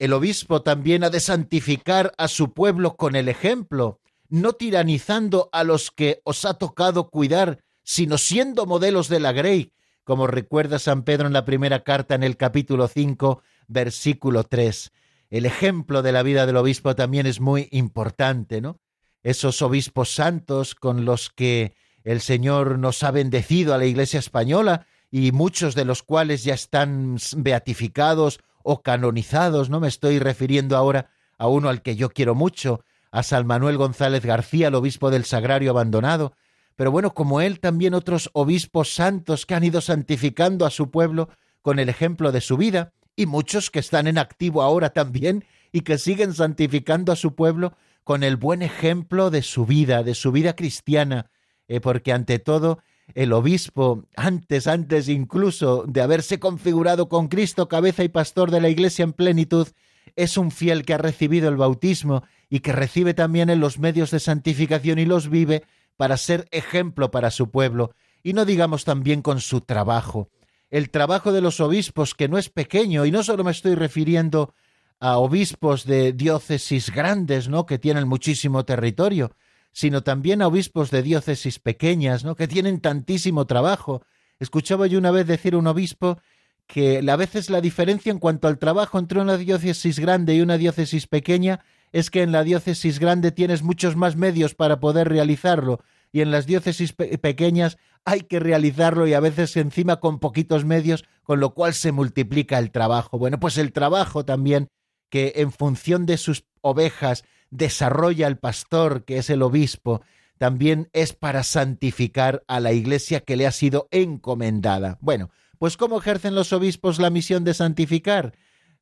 [0.00, 5.62] El obispo también ha de santificar a su pueblo con el ejemplo, no tiranizando a
[5.62, 11.04] los que os ha tocado cuidar, sino siendo modelos de la Grey, como recuerda San
[11.04, 14.90] Pedro en la primera carta en el capítulo 5, versículo 3.
[15.34, 18.78] El ejemplo de la vida del obispo también es muy importante, ¿no?
[19.24, 21.74] Esos obispos santos con los que
[22.04, 26.54] el Señor nos ha bendecido a la Iglesia española y muchos de los cuales ya
[26.54, 32.36] están beatificados o canonizados, no me estoy refiriendo ahora a uno al que yo quiero
[32.36, 36.34] mucho, a San Manuel González García, el obispo del Sagrario abandonado,
[36.76, 41.28] pero bueno, como él, también otros obispos santos que han ido santificando a su pueblo
[41.60, 45.80] con el ejemplo de su vida, y muchos que están en activo ahora también y
[45.80, 50.30] que siguen santificando a su pueblo con el buen ejemplo de su vida, de su
[50.30, 51.30] vida cristiana,
[51.68, 52.80] eh, porque ante todo
[53.14, 58.68] el obispo, antes, antes incluso de haberse configurado con Cristo, cabeza y pastor de la
[58.68, 59.68] Iglesia en plenitud,
[60.16, 64.10] es un fiel que ha recibido el bautismo y que recibe también en los medios
[64.10, 65.64] de santificación y los vive
[65.96, 70.28] para ser ejemplo para su pueblo, y no digamos también con su trabajo.
[70.74, 74.54] El trabajo de los obispos, que no es pequeño, y no solo me estoy refiriendo
[74.98, 77.64] a obispos de diócesis grandes, ¿no?
[77.64, 79.36] que tienen muchísimo territorio,
[79.70, 82.34] sino también a obispos de diócesis pequeñas, ¿no?
[82.34, 84.02] que tienen tantísimo trabajo.
[84.40, 86.18] Escuchaba yo una vez decir a un obispo
[86.66, 90.58] que a veces la diferencia en cuanto al trabajo entre una diócesis grande y una
[90.58, 91.60] diócesis pequeña
[91.92, 96.32] es que en la diócesis grande tienes muchos más medios para poder realizarlo y en
[96.32, 101.54] las diócesis pequeñas hay que realizarlo y a veces encima con poquitos medios, con lo
[101.54, 103.18] cual se multiplica el trabajo.
[103.18, 104.68] Bueno, pues el trabajo también
[105.08, 110.02] que en función de sus ovejas desarrolla el pastor, que es el obispo,
[110.38, 114.98] también es para santificar a la iglesia que le ha sido encomendada.
[115.00, 118.34] Bueno, pues ¿cómo ejercen los obispos la misión de santificar?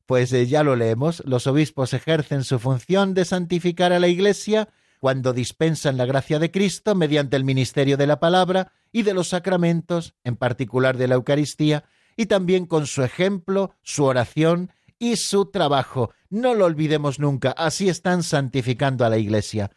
[0.05, 4.69] Pues eh, ya lo leemos, los obispos ejercen su función de santificar a la iglesia
[5.03, 9.27] cuando dispensan la gracia de Cristo mediante el ministerio de la palabra y de los
[9.27, 11.83] sacramentos, en particular de la Eucaristía,
[12.15, 16.11] y también con su ejemplo, su oración y su trabajo.
[16.29, 19.71] No lo olvidemos nunca, así están santificando a la Iglesia.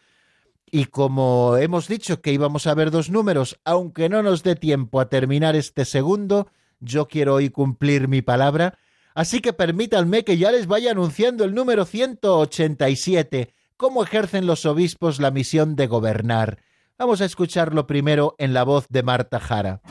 [0.71, 5.01] Y como hemos dicho que íbamos a ver dos números, aunque no nos dé tiempo
[5.01, 6.47] a terminar este segundo,
[6.79, 8.79] yo quiero hoy cumplir mi palabra,
[9.13, 15.21] así que permítanme que ya les vaya anunciando el número 187, cómo ejercen los obispos
[15.21, 16.63] la misión de gobernar.
[16.99, 19.83] Vamos a escucharlo primero en la voz de Marta Jara.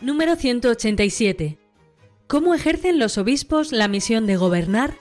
[0.00, 1.58] Número 187.
[2.26, 4.94] ¿Cómo ejercen los obispos la misión de gobernar?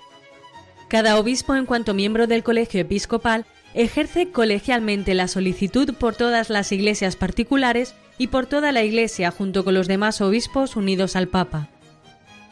[0.87, 6.71] Cada obispo, en cuanto miembro del colegio episcopal, ejerce colegialmente la solicitud por todas las
[6.71, 11.69] iglesias particulares y por toda la iglesia junto con los demás obispos unidos al Papa.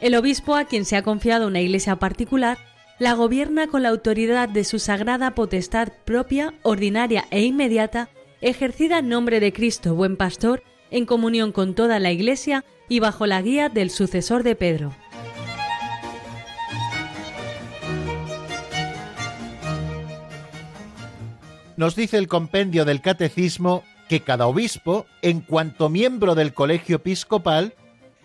[0.01, 2.57] El obispo a quien se ha confiado una iglesia particular
[2.97, 8.09] la gobierna con la autoridad de su sagrada potestad propia, ordinaria e inmediata,
[8.41, 13.27] ejercida en nombre de Cristo, buen pastor, en comunión con toda la Iglesia y bajo
[13.27, 14.95] la guía del sucesor de Pedro.
[21.77, 27.75] Nos dice el compendio del Catecismo que cada obispo, en cuanto miembro del colegio episcopal,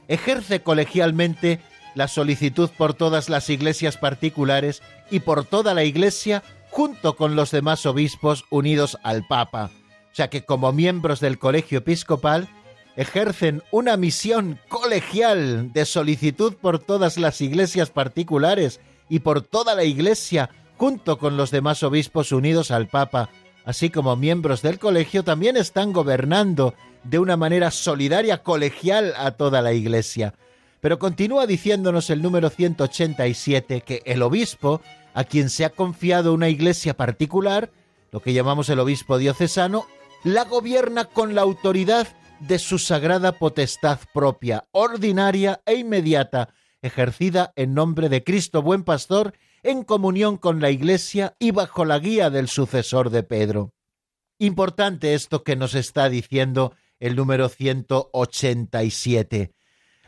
[0.08, 1.60] ejerce colegialmente
[1.94, 7.50] la solicitud por todas las iglesias particulares y por toda la iglesia junto con los
[7.50, 9.70] demás obispos unidos al Papa.
[10.10, 12.48] O sea que como miembros del colegio episcopal
[12.96, 19.84] ejercen una misión colegial de solicitud por todas las iglesias particulares y por toda la
[19.84, 23.28] iglesia junto con los demás obispos unidos al Papa,
[23.64, 29.62] así como miembros del colegio, también están gobernando de una manera solidaria, colegial a toda
[29.62, 30.34] la iglesia.
[30.80, 34.82] Pero continúa diciéndonos el número 187 que el obispo,
[35.14, 37.70] a quien se ha confiado una iglesia particular,
[38.12, 39.86] lo que llamamos el obispo diocesano,
[40.24, 42.08] la gobierna con la autoridad
[42.40, 46.50] de su sagrada potestad propia, ordinaria e inmediata,
[46.84, 51.98] ejercida en nombre de Cristo buen pastor, en comunión con la Iglesia y bajo la
[51.98, 53.72] guía del sucesor de Pedro.
[54.38, 59.54] Importante esto que nos está diciendo el número 187.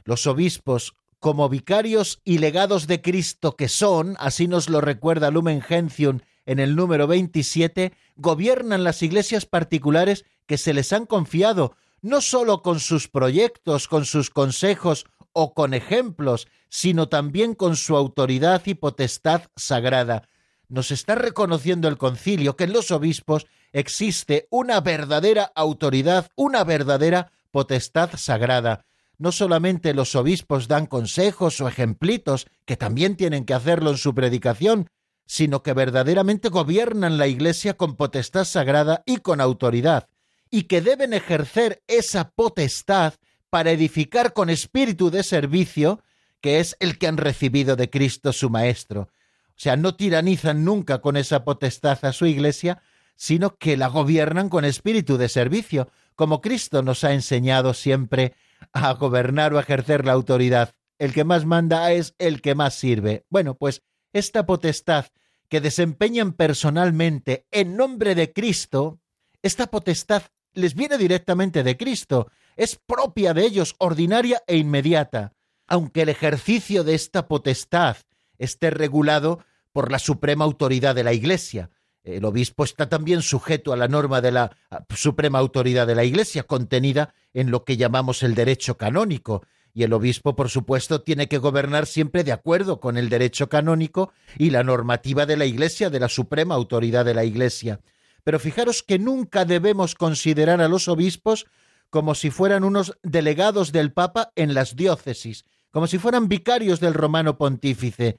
[0.05, 5.62] Los obispos, como vicarios y legados de Cristo que son, así nos lo recuerda Lumen
[5.62, 12.20] Gentium en el número 27, gobiernan las iglesias particulares que se les han confiado, no
[12.20, 15.07] sólo con sus proyectos, con sus consejos
[15.39, 20.26] o con ejemplos, sino también con su autoridad y potestad sagrada.
[20.68, 27.32] Nos está reconociendo el concilio que en los obispos existe una verdadera autoridad, una verdadera
[27.51, 28.87] potestad sagrada.
[29.18, 34.14] No solamente los obispos dan consejos o ejemplitos, que también tienen que hacerlo en su
[34.14, 34.89] predicación,
[35.26, 40.09] sino que verdaderamente gobiernan la Iglesia con potestad sagrada y con autoridad
[40.51, 43.14] y que deben ejercer esa potestad
[43.51, 46.03] para edificar con espíritu de servicio,
[46.40, 49.09] que es el que han recibido de Cristo su Maestro.
[49.51, 52.82] O sea, no tiranizan nunca con esa potestad a su iglesia,
[53.16, 58.34] sino que la gobiernan con espíritu de servicio, como Cristo nos ha enseñado siempre
[58.72, 60.74] a gobernar o a ejercer la autoridad.
[60.99, 63.24] El que más manda es el que más sirve.
[63.30, 63.82] Bueno, pues
[64.12, 65.07] esta potestad
[65.49, 69.01] que desempeñan personalmente en nombre de Cristo,
[69.42, 70.22] esta potestad
[70.53, 75.32] les viene directamente de Cristo, es propia de ellos, ordinaria e inmediata,
[75.66, 77.96] aunque el ejercicio de esta potestad
[78.38, 79.40] esté regulado
[79.72, 81.70] por la suprema autoridad de la Iglesia.
[82.02, 84.57] El obispo está también sujeto a la norma de la
[84.94, 89.44] suprema autoridad de la Iglesia, contenida en lo que llamamos el derecho canónico,
[89.74, 94.11] y el obispo, por supuesto, tiene que gobernar siempre de acuerdo con el derecho canónico
[94.38, 97.80] y la normativa de la Iglesia, de la suprema autoridad de la Iglesia
[98.26, 101.46] pero fijaros que nunca debemos considerar a los obispos
[101.91, 106.95] como si fueran unos delegados del Papa en las diócesis, como si fueran vicarios del
[106.95, 108.18] romano pontífice.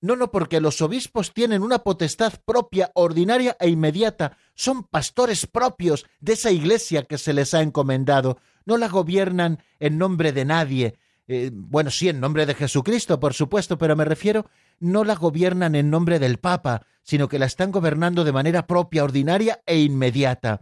[0.00, 6.04] No, no, porque los obispos tienen una potestad propia, ordinaria e inmediata, son pastores propios
[6.20, 10.98] de esa iglesia que se les ha encomendado, no la gobiernan en nombre de nadie,
[11.26, 14.46] eh, bueno, sí, en nombre de Jesucristo, por supuesto, pero me refiero
[14.78, 19.04] no la gobiernan en nombre del Papa, sino que la están gobernando de manera propia,
[19.04, 20.60] ordinaria e inmediata.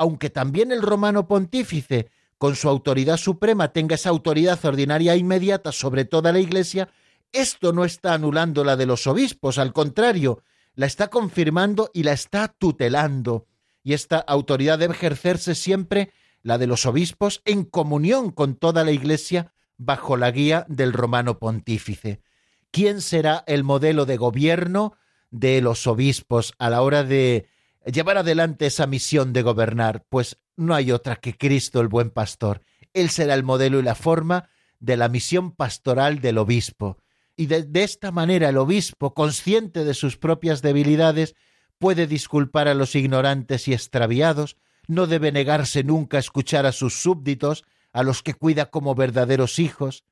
[0.00, 5.72] Aunque también el romano pontífice, con su autoridad suprema, tenga esa autoridad ordinaria e inmediata
[5.72, 6.88] sobre toda la Iglesia,
[7.32, 10.42] esto no está anulando la de los obispos, al contrario,
[10.74, 13.46] la está confirmando y la está tutelando.
[13.82, 18.92] Y esta autoridad debe ejercerse siempre, la de los obispos, en comunión con toda la
[18.92, 22.22] Iglesia, bajo la guía del romano pontífice.
[22.70, 24.94] ¿Quién será el modelo de gobierno
[25.30, 27.50] de los obispos a la hora de
[27.84, 30.04] llevar adelante esa misión de gobernar?
[30.08, 32.62] Pues no hay otra que Cristo el buen pastor.
[32.92, 34.48] Él será el modelo y la forma
[34.80, 36.98] de la misión pastoral del obispo.
[37.36, 41.34] Y de, esta manera el obispo, consciente de sus propias debilidades,
[41.78, 44.56] puede disculpar a los ignorantes y extraviados,
[44.86, 49.58] no debe negarse nunca a escuchar a sus súbditos, a los que cuida como verdaderos
[49.58, 50.04] hijos,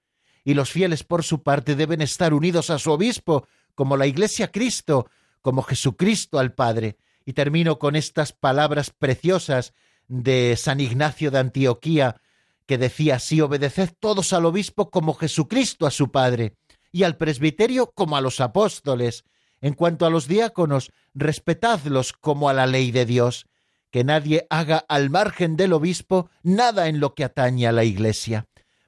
[0.45, 4.47] y los fieles por su parte deben estar unidos a su obispo, como la Iglesia
[4.47, 5.11] a Cristo,
[5.43, 6.97] como Jesucristo al Padre.
[7.29, 9.75] Y termino con estas palabras preciosas
[10.07, 12.23] de San Ignacio de Antioquía,
[12.65, 16.55] que decía así, obedeced todos al obispo como Jesucristo a su Padre,
[16.91, 19.27] y al presbiterio como a los apóstoles.
[19.61, 23.45] En cuanto a los diáconos, respetadlos como a la ley de Dios,
[23.91, 28.47] que nadie haga al margen del obispo nada en lo que atañe a la Iglesia.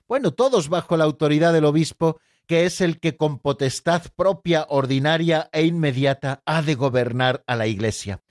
[0.08, 5.50] Bueno, todos bajo la autoridad del obispo, que es el que con potestad propia, ordinaria
[5.52, 8.22] e inmediata ha de gobernar a la Iglesia.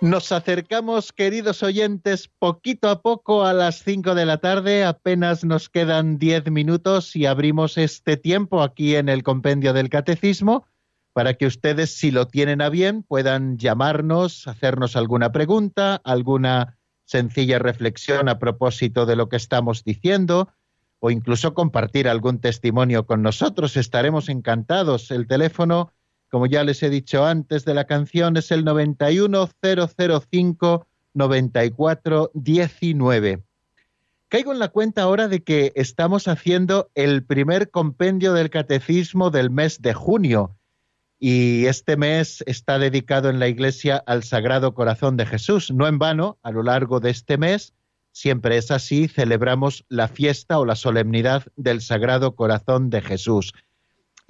[0.00, 4.82] Nos acercamos, queridos oyentes, poquito a poco a las 5 de la tarde.
[4.82, 10.64] Apenas nos quedan 10 minutos y abrimos este tiempo aquí en el Compendio del Catecismo
[11.12, 17.58] para que ustedes, si lo tienen a bien, puedan llamarnos, hacernos alguna pregunta, alguna sencilla
[17.58, 20.48] reflexión a propósito de lo que estamos diciendo
[20.98, 23.76] o incluso compartir algún testimonio con nosotros.
[23.76, 25.10] Estaremos encantados.
[25.10, 25.92] El teléfono
[26.30, 33.42] como ya les he dicho antes de la canción, es el 91005 9419.
[34.28, 39.50] Caigo en la cuenta ahora de que estamos haciendo el primer compendio del catecismo del
[39.50, 40.56] mes de junio
[41.18, 45.70] y este mes está dedicado en la Iglesia al Sagrado Corazón de Jesús.
[45.70, 47.74] No en vano, a lo largo de este mes,
[48.12, 53.52] siempre es así, celebramos la fiesta o la solemnidad del Sagrado Corazón de Jesús.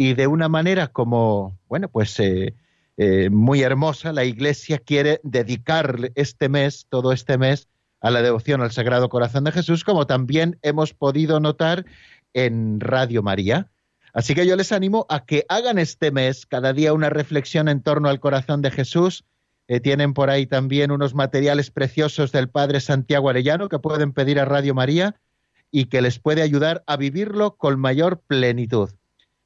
[0.03, 2.55] Y de una manera como, bueno, pues eh,
[2.97, 7.69] eh, muy hermosa, la Iglesia quiere dedicar este mes, todo este mes,
[8.01, 11.85] a la devoción al Sagrado Corazón de Jesús, como también hemos podido notar
[12.33, 13.71] en Radio María.
[14.15, 17.83] Así que yo les animo a que hagan este mes cada día una reflexión en
[17.83, 19.27] torno al corazón de Jesús.
[19.69, 24.41] Eh, tienen por ahí también unos materiales preciosos del Padre Santiago Arellano que pueden pedir
[24.41, 25.21] a Radio María
[25.71, 28.89] y que les puede ayudar a vivirlo con mayor plenitud.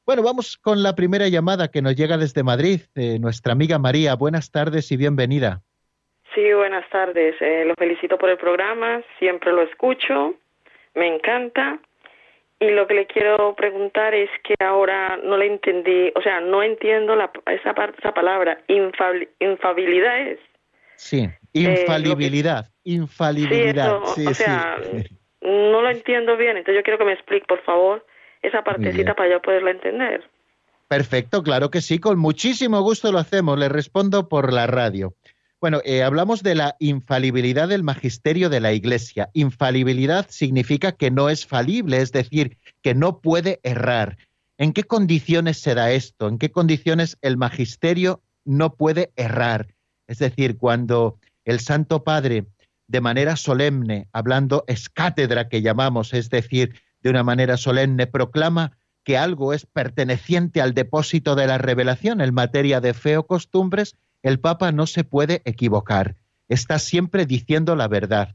[0.06, 4.14] Bueno, vamos con la primera llamada que nos llega desde Madrid, eh, nuestra amiga María.
[4.16, 5.62] Buenas tardes y bienvenida.
[6.34, 7.34] Sí, buenas tardes.
[7.40, 10.34] Eh, lo felicito por el programa, siempre lo escucho,
[10.94, 11.78] me encanta.
[12.60, 16.62] Y lo que le quiero preguntar es que ahora no le entendí, o sea, no
[16.62, 20.38] entiendo la, esa, esa palabra, infabil- infabilidad es.
[20.96, 23.96] Sí, infalibilidad, infalibilidad.
[23.96, 24.78] Eh, Sí, eso, sí, o sea,
[25.40, 28.06] no lo entiendo bien, entonces yo quiero que me explique, por favor,
[28.44, 30.28] esa partecita para yo poderla entender.
[30.88, 33.58] Perfecto, claro que sí, con muchísimo gusto lo hacemos.
[33.58, 35.14] Le respondo por la radio.
[35.60, 39.30] Bueno, eh, hablamos de la infalibilidad del magisterio de la Iglesia.
[39.32, 44.18] Infalibilidad significa que no es falible, es decir, que no puede errar.
[44.58, 46.28] ¿En qué condiciones se da esto?
[46.28, 49.68] ¿En qué condiciones el magisterio no puede errar?
[50.06, 52.44] Es decir, cuando el Santo Padre,
[52.86, 56.74] de manera solemne, hablando es cátedra que llamamos, es decir,
[57.04, 58.72] de una manera solemne, proclama
[59.04, 63.94] que algo es perteneciente al depósito de la revelación en materia de fe o costumbres,
[64.22, 66.16] el Papa no se puede equivocar.
[66.48, 68.34] Está siempre diciendo la verdad.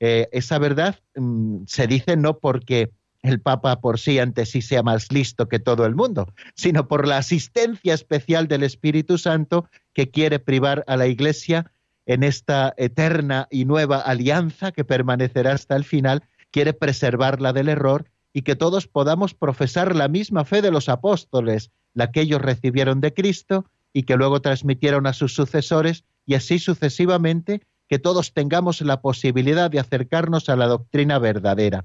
[0.00, 2.90] Eh, esa verdad mm, se dice no porque
[3.22, 7.06] el Papa por sí ante sí sea más listo que todo el mundo, sino por
[7.06, 11.70] la asistencia especial del Espíritu Santo que quiere privar a la Iglesia
[12.06, 16.22] en esta eterna y nueva alianza que permanecerá hasta el final,
[16.56, 21.70] quiere preservarla del error y que todos podamos profesar la misma fe de los apóstoles,
[21.92, 26.58] la que ellos recibieron de Cristo y que luego transmitieron a sus sucesores, y así
[26.58, 31.84] sucesivamente, que todos tengamos la posibilidad de acercarnos a la doctrina verdadera.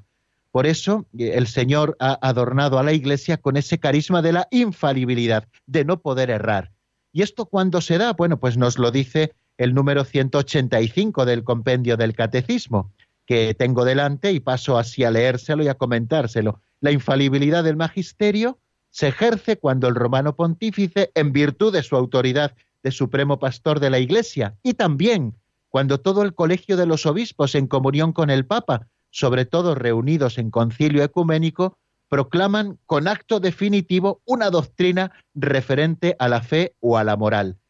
[0.52, 4.48] Por eso eh, el Señor ha adornado a la Iglesia con ese carisma de la
[4.52, 6.72] infalibilidad, de no poder errar.
[7.12, 8.14] ¿Y esto cuándo se da?
[8.14, 12.94] Bueno, pues nos lo dice el número 185 del compendio del Catecismo
[13.32, 16.60] que tengo delante y paso así a leérselo y a comentárselo.
[16.82, 18.60] La infalibilidad del magisterio
[18.90, 22.54] se ejerce cuando el romano pontífice, en virtud de su autoridad
[22.84, 25.34] de supremo pastor de la Iglesia, y también
[25.70, 30.38] cuando todo el colegio de los obispos en comunión con el Papa, sobre todo reunidos
[30.38, 31.78] en concilio ecuménico,
[32.10, 37.61] proclaman con acto definitivo una doctrina referente a la fe o a la moral.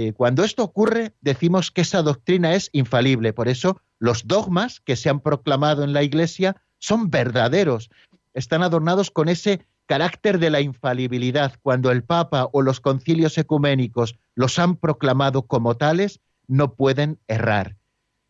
[0.00, 3.32] Eh, cuando esto ocurre, decimos que esa doctrina es infalible.
[3.32, 7.90] Por eso, los dogmas que se han proclamado en la Iglesia son verdaderos.
[8.32, 11.54] Están adornados con ese carácter de la infalibilidad.
[11.62, 17.76] Cuando el Papa o los concilios ecuménicos los han proclamado como tales, no pueden errar.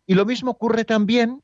[0.06, 1.42] Y lo mismo ocurre también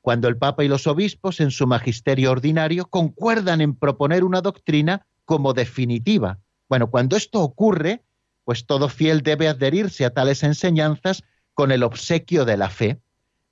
[0.00, 5.06] cuando el Papa y los obispos en su magisterio ordinario concuerdan en proponer una doctrina
[5.24, 6.40] como definitiva.
[6.68, 8.02] Bueno, cuando esto ocurre,
[8.44, 11.22] pues todo fiel debe adherirse a tales enseñanzas
[11.54, 13.00] con el obsequio de la fe.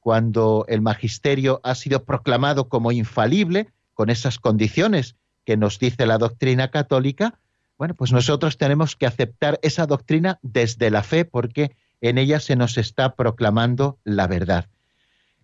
[0.01, 6.17] Cuando el magisterio ha sido proclamado como infalible, con esas condiciones que nos dice la
[6.17, 7.39] doctrina católica,
[7.77, 12.57] bueno, pues nosotros tenemos que aceptar esa doctrina desde la fe porque en ella se
[12.57, 14.67] nos está proclamando la verdad.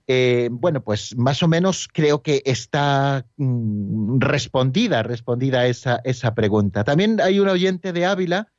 [0.08, 6.84] Eh, bueno, pues más o menos creo que está mm, respondida, respondida esa, esa pregunta.
[6.84, 8.52] También hay un oyente de Ávila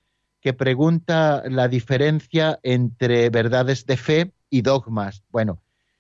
[0.48, 5.22] que pregunta la diferencia entre verdades de fe y dogmas.
[5.30, 5.60] Bueno,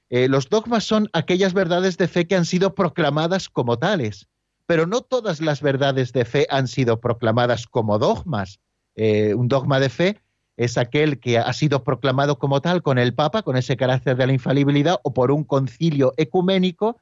[0.09, 4.29] eh, los dogmas son aquellas verdades de fe que han sido proclamadas como tales,
[4.65, 8.61] pero no todas las verdades de fe han sido proclamadas como dogmas.
[8.95, 10.21] Eh, un dogma de fe
[10.55, 14.27] es aquel que ha sido proclamado como tal con el Papa, con ese carácter de
[14.27, 17.01] la infalibilidad, o por un concilio ecuménico,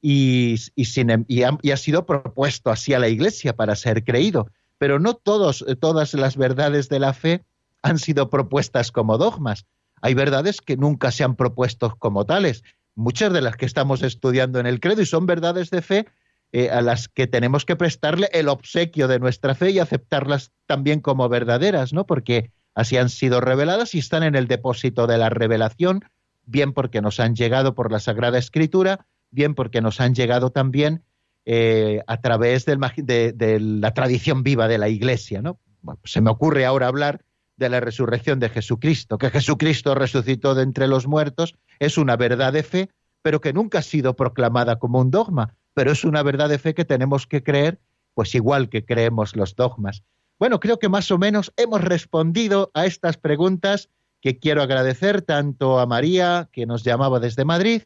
[0.00, 4.48] y, y, ha, y ha sido propuesto así a la Iglesia para ser creído.
[4.78, 7.44] Pero no todos, todas las verdades de la fe
[7.82, 9.66] han sido propuestas como dogmas.
[10.02, 12.62] Hay verdades que nunca se han propuesto como tales.
[12.94, 16.06] Muchas de las que estamos estudiando en el credo y son verdades de fe
[16.52, 21.00] eh, a las que tenemos que prestarle el obsequio de nuestra fe y aceptarlas también
[21.00, 22.06] como verdaderas, ¿no?
[22.06, 26.04] Porque así han sido reveladas y están en el depósito de la revelación,
[26.44, 31.02] bien porque nos han llegado por la Sagrada Escritura, bien porque nos han llegado también
[31.48, 32.76] eh, a través de,
[33.60, 35.60] la tradición viva de la Iglesia, ¿no?
[35.80, 37.24] Bueno, se me ocurre ahora hablar
[37.56, 42.52] de la resurrección de Jesucristo, que Jesucristo resucitó de entre los muertos, es una verdad
[42.52, 42.90] de fe,
[43.22, 46.74] pero que nunca ha sido proclamada como un dogma, pero es una verdad de fe
[46.74, 47.78] que tenemos que creer,
[48.14, 50.02] pues igual que creemos los dogmas.
[50.40, 53.88] Bueno, creo que más o menos hemos respondido a estas preguntas
[54.20, 57.82] que quiero agradecer tanto a María, que nos llamaba desde Madrid,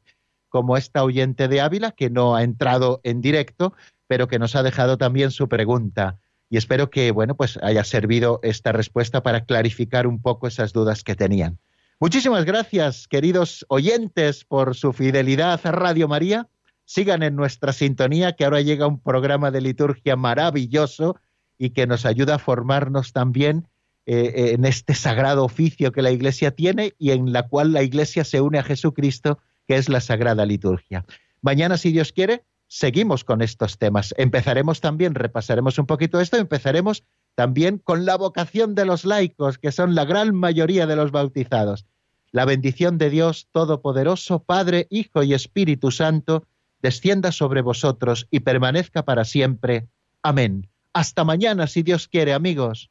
[0.51, 3.73] como esta oyente de Ávila, que no ha entrado en directo,
[4.07, 6.19] pero que nos ha dejado también su pregunta.
[6.51, 11.05] Y espero que, bueno, pues haya servido esta respuesta para clarificar un poco esas dudas
[11.05, 11.59] que tenían.
[12.01, 16.49] Muchísimas gracias, queridos oyentes, por su fidelidad a Radio María.
[16.85, 21.17] Sigan en nuestra sintonía, que ahora llega un programa de liturgia maravilloso
[21.57, 23.69] y que nos ayuda a formarnos también
[24.07, 28.25] eh, en este sagrado oficio que la Iglesia tiene y en la cual la Iglesia
[28.25, 29.39] se une a Jesucristo,
[29.71, 31.05] que es la sagrada liturgia.
[31.43, 34.13] Mañana, si Dios quiere, seguimos con estos temas.
[34.19, 37.05] Empezaremos también, repasaremos un poquito esto, empezaremos
[37.37, 41.87] también con la vocación de los laicos, que son la gran mayoría de los bautizados.
[42.33, 46.49] La bendición de Dios Todopoderoso, Padre, Hijo y Espíritu Santo,
[46.83, 49.87] descienda sobre vosotros y permanezca para siempre.
[50.25, 50.69] Amén.
[50.93, 52.91] Hasta mañana, si Dios quiere, amigos.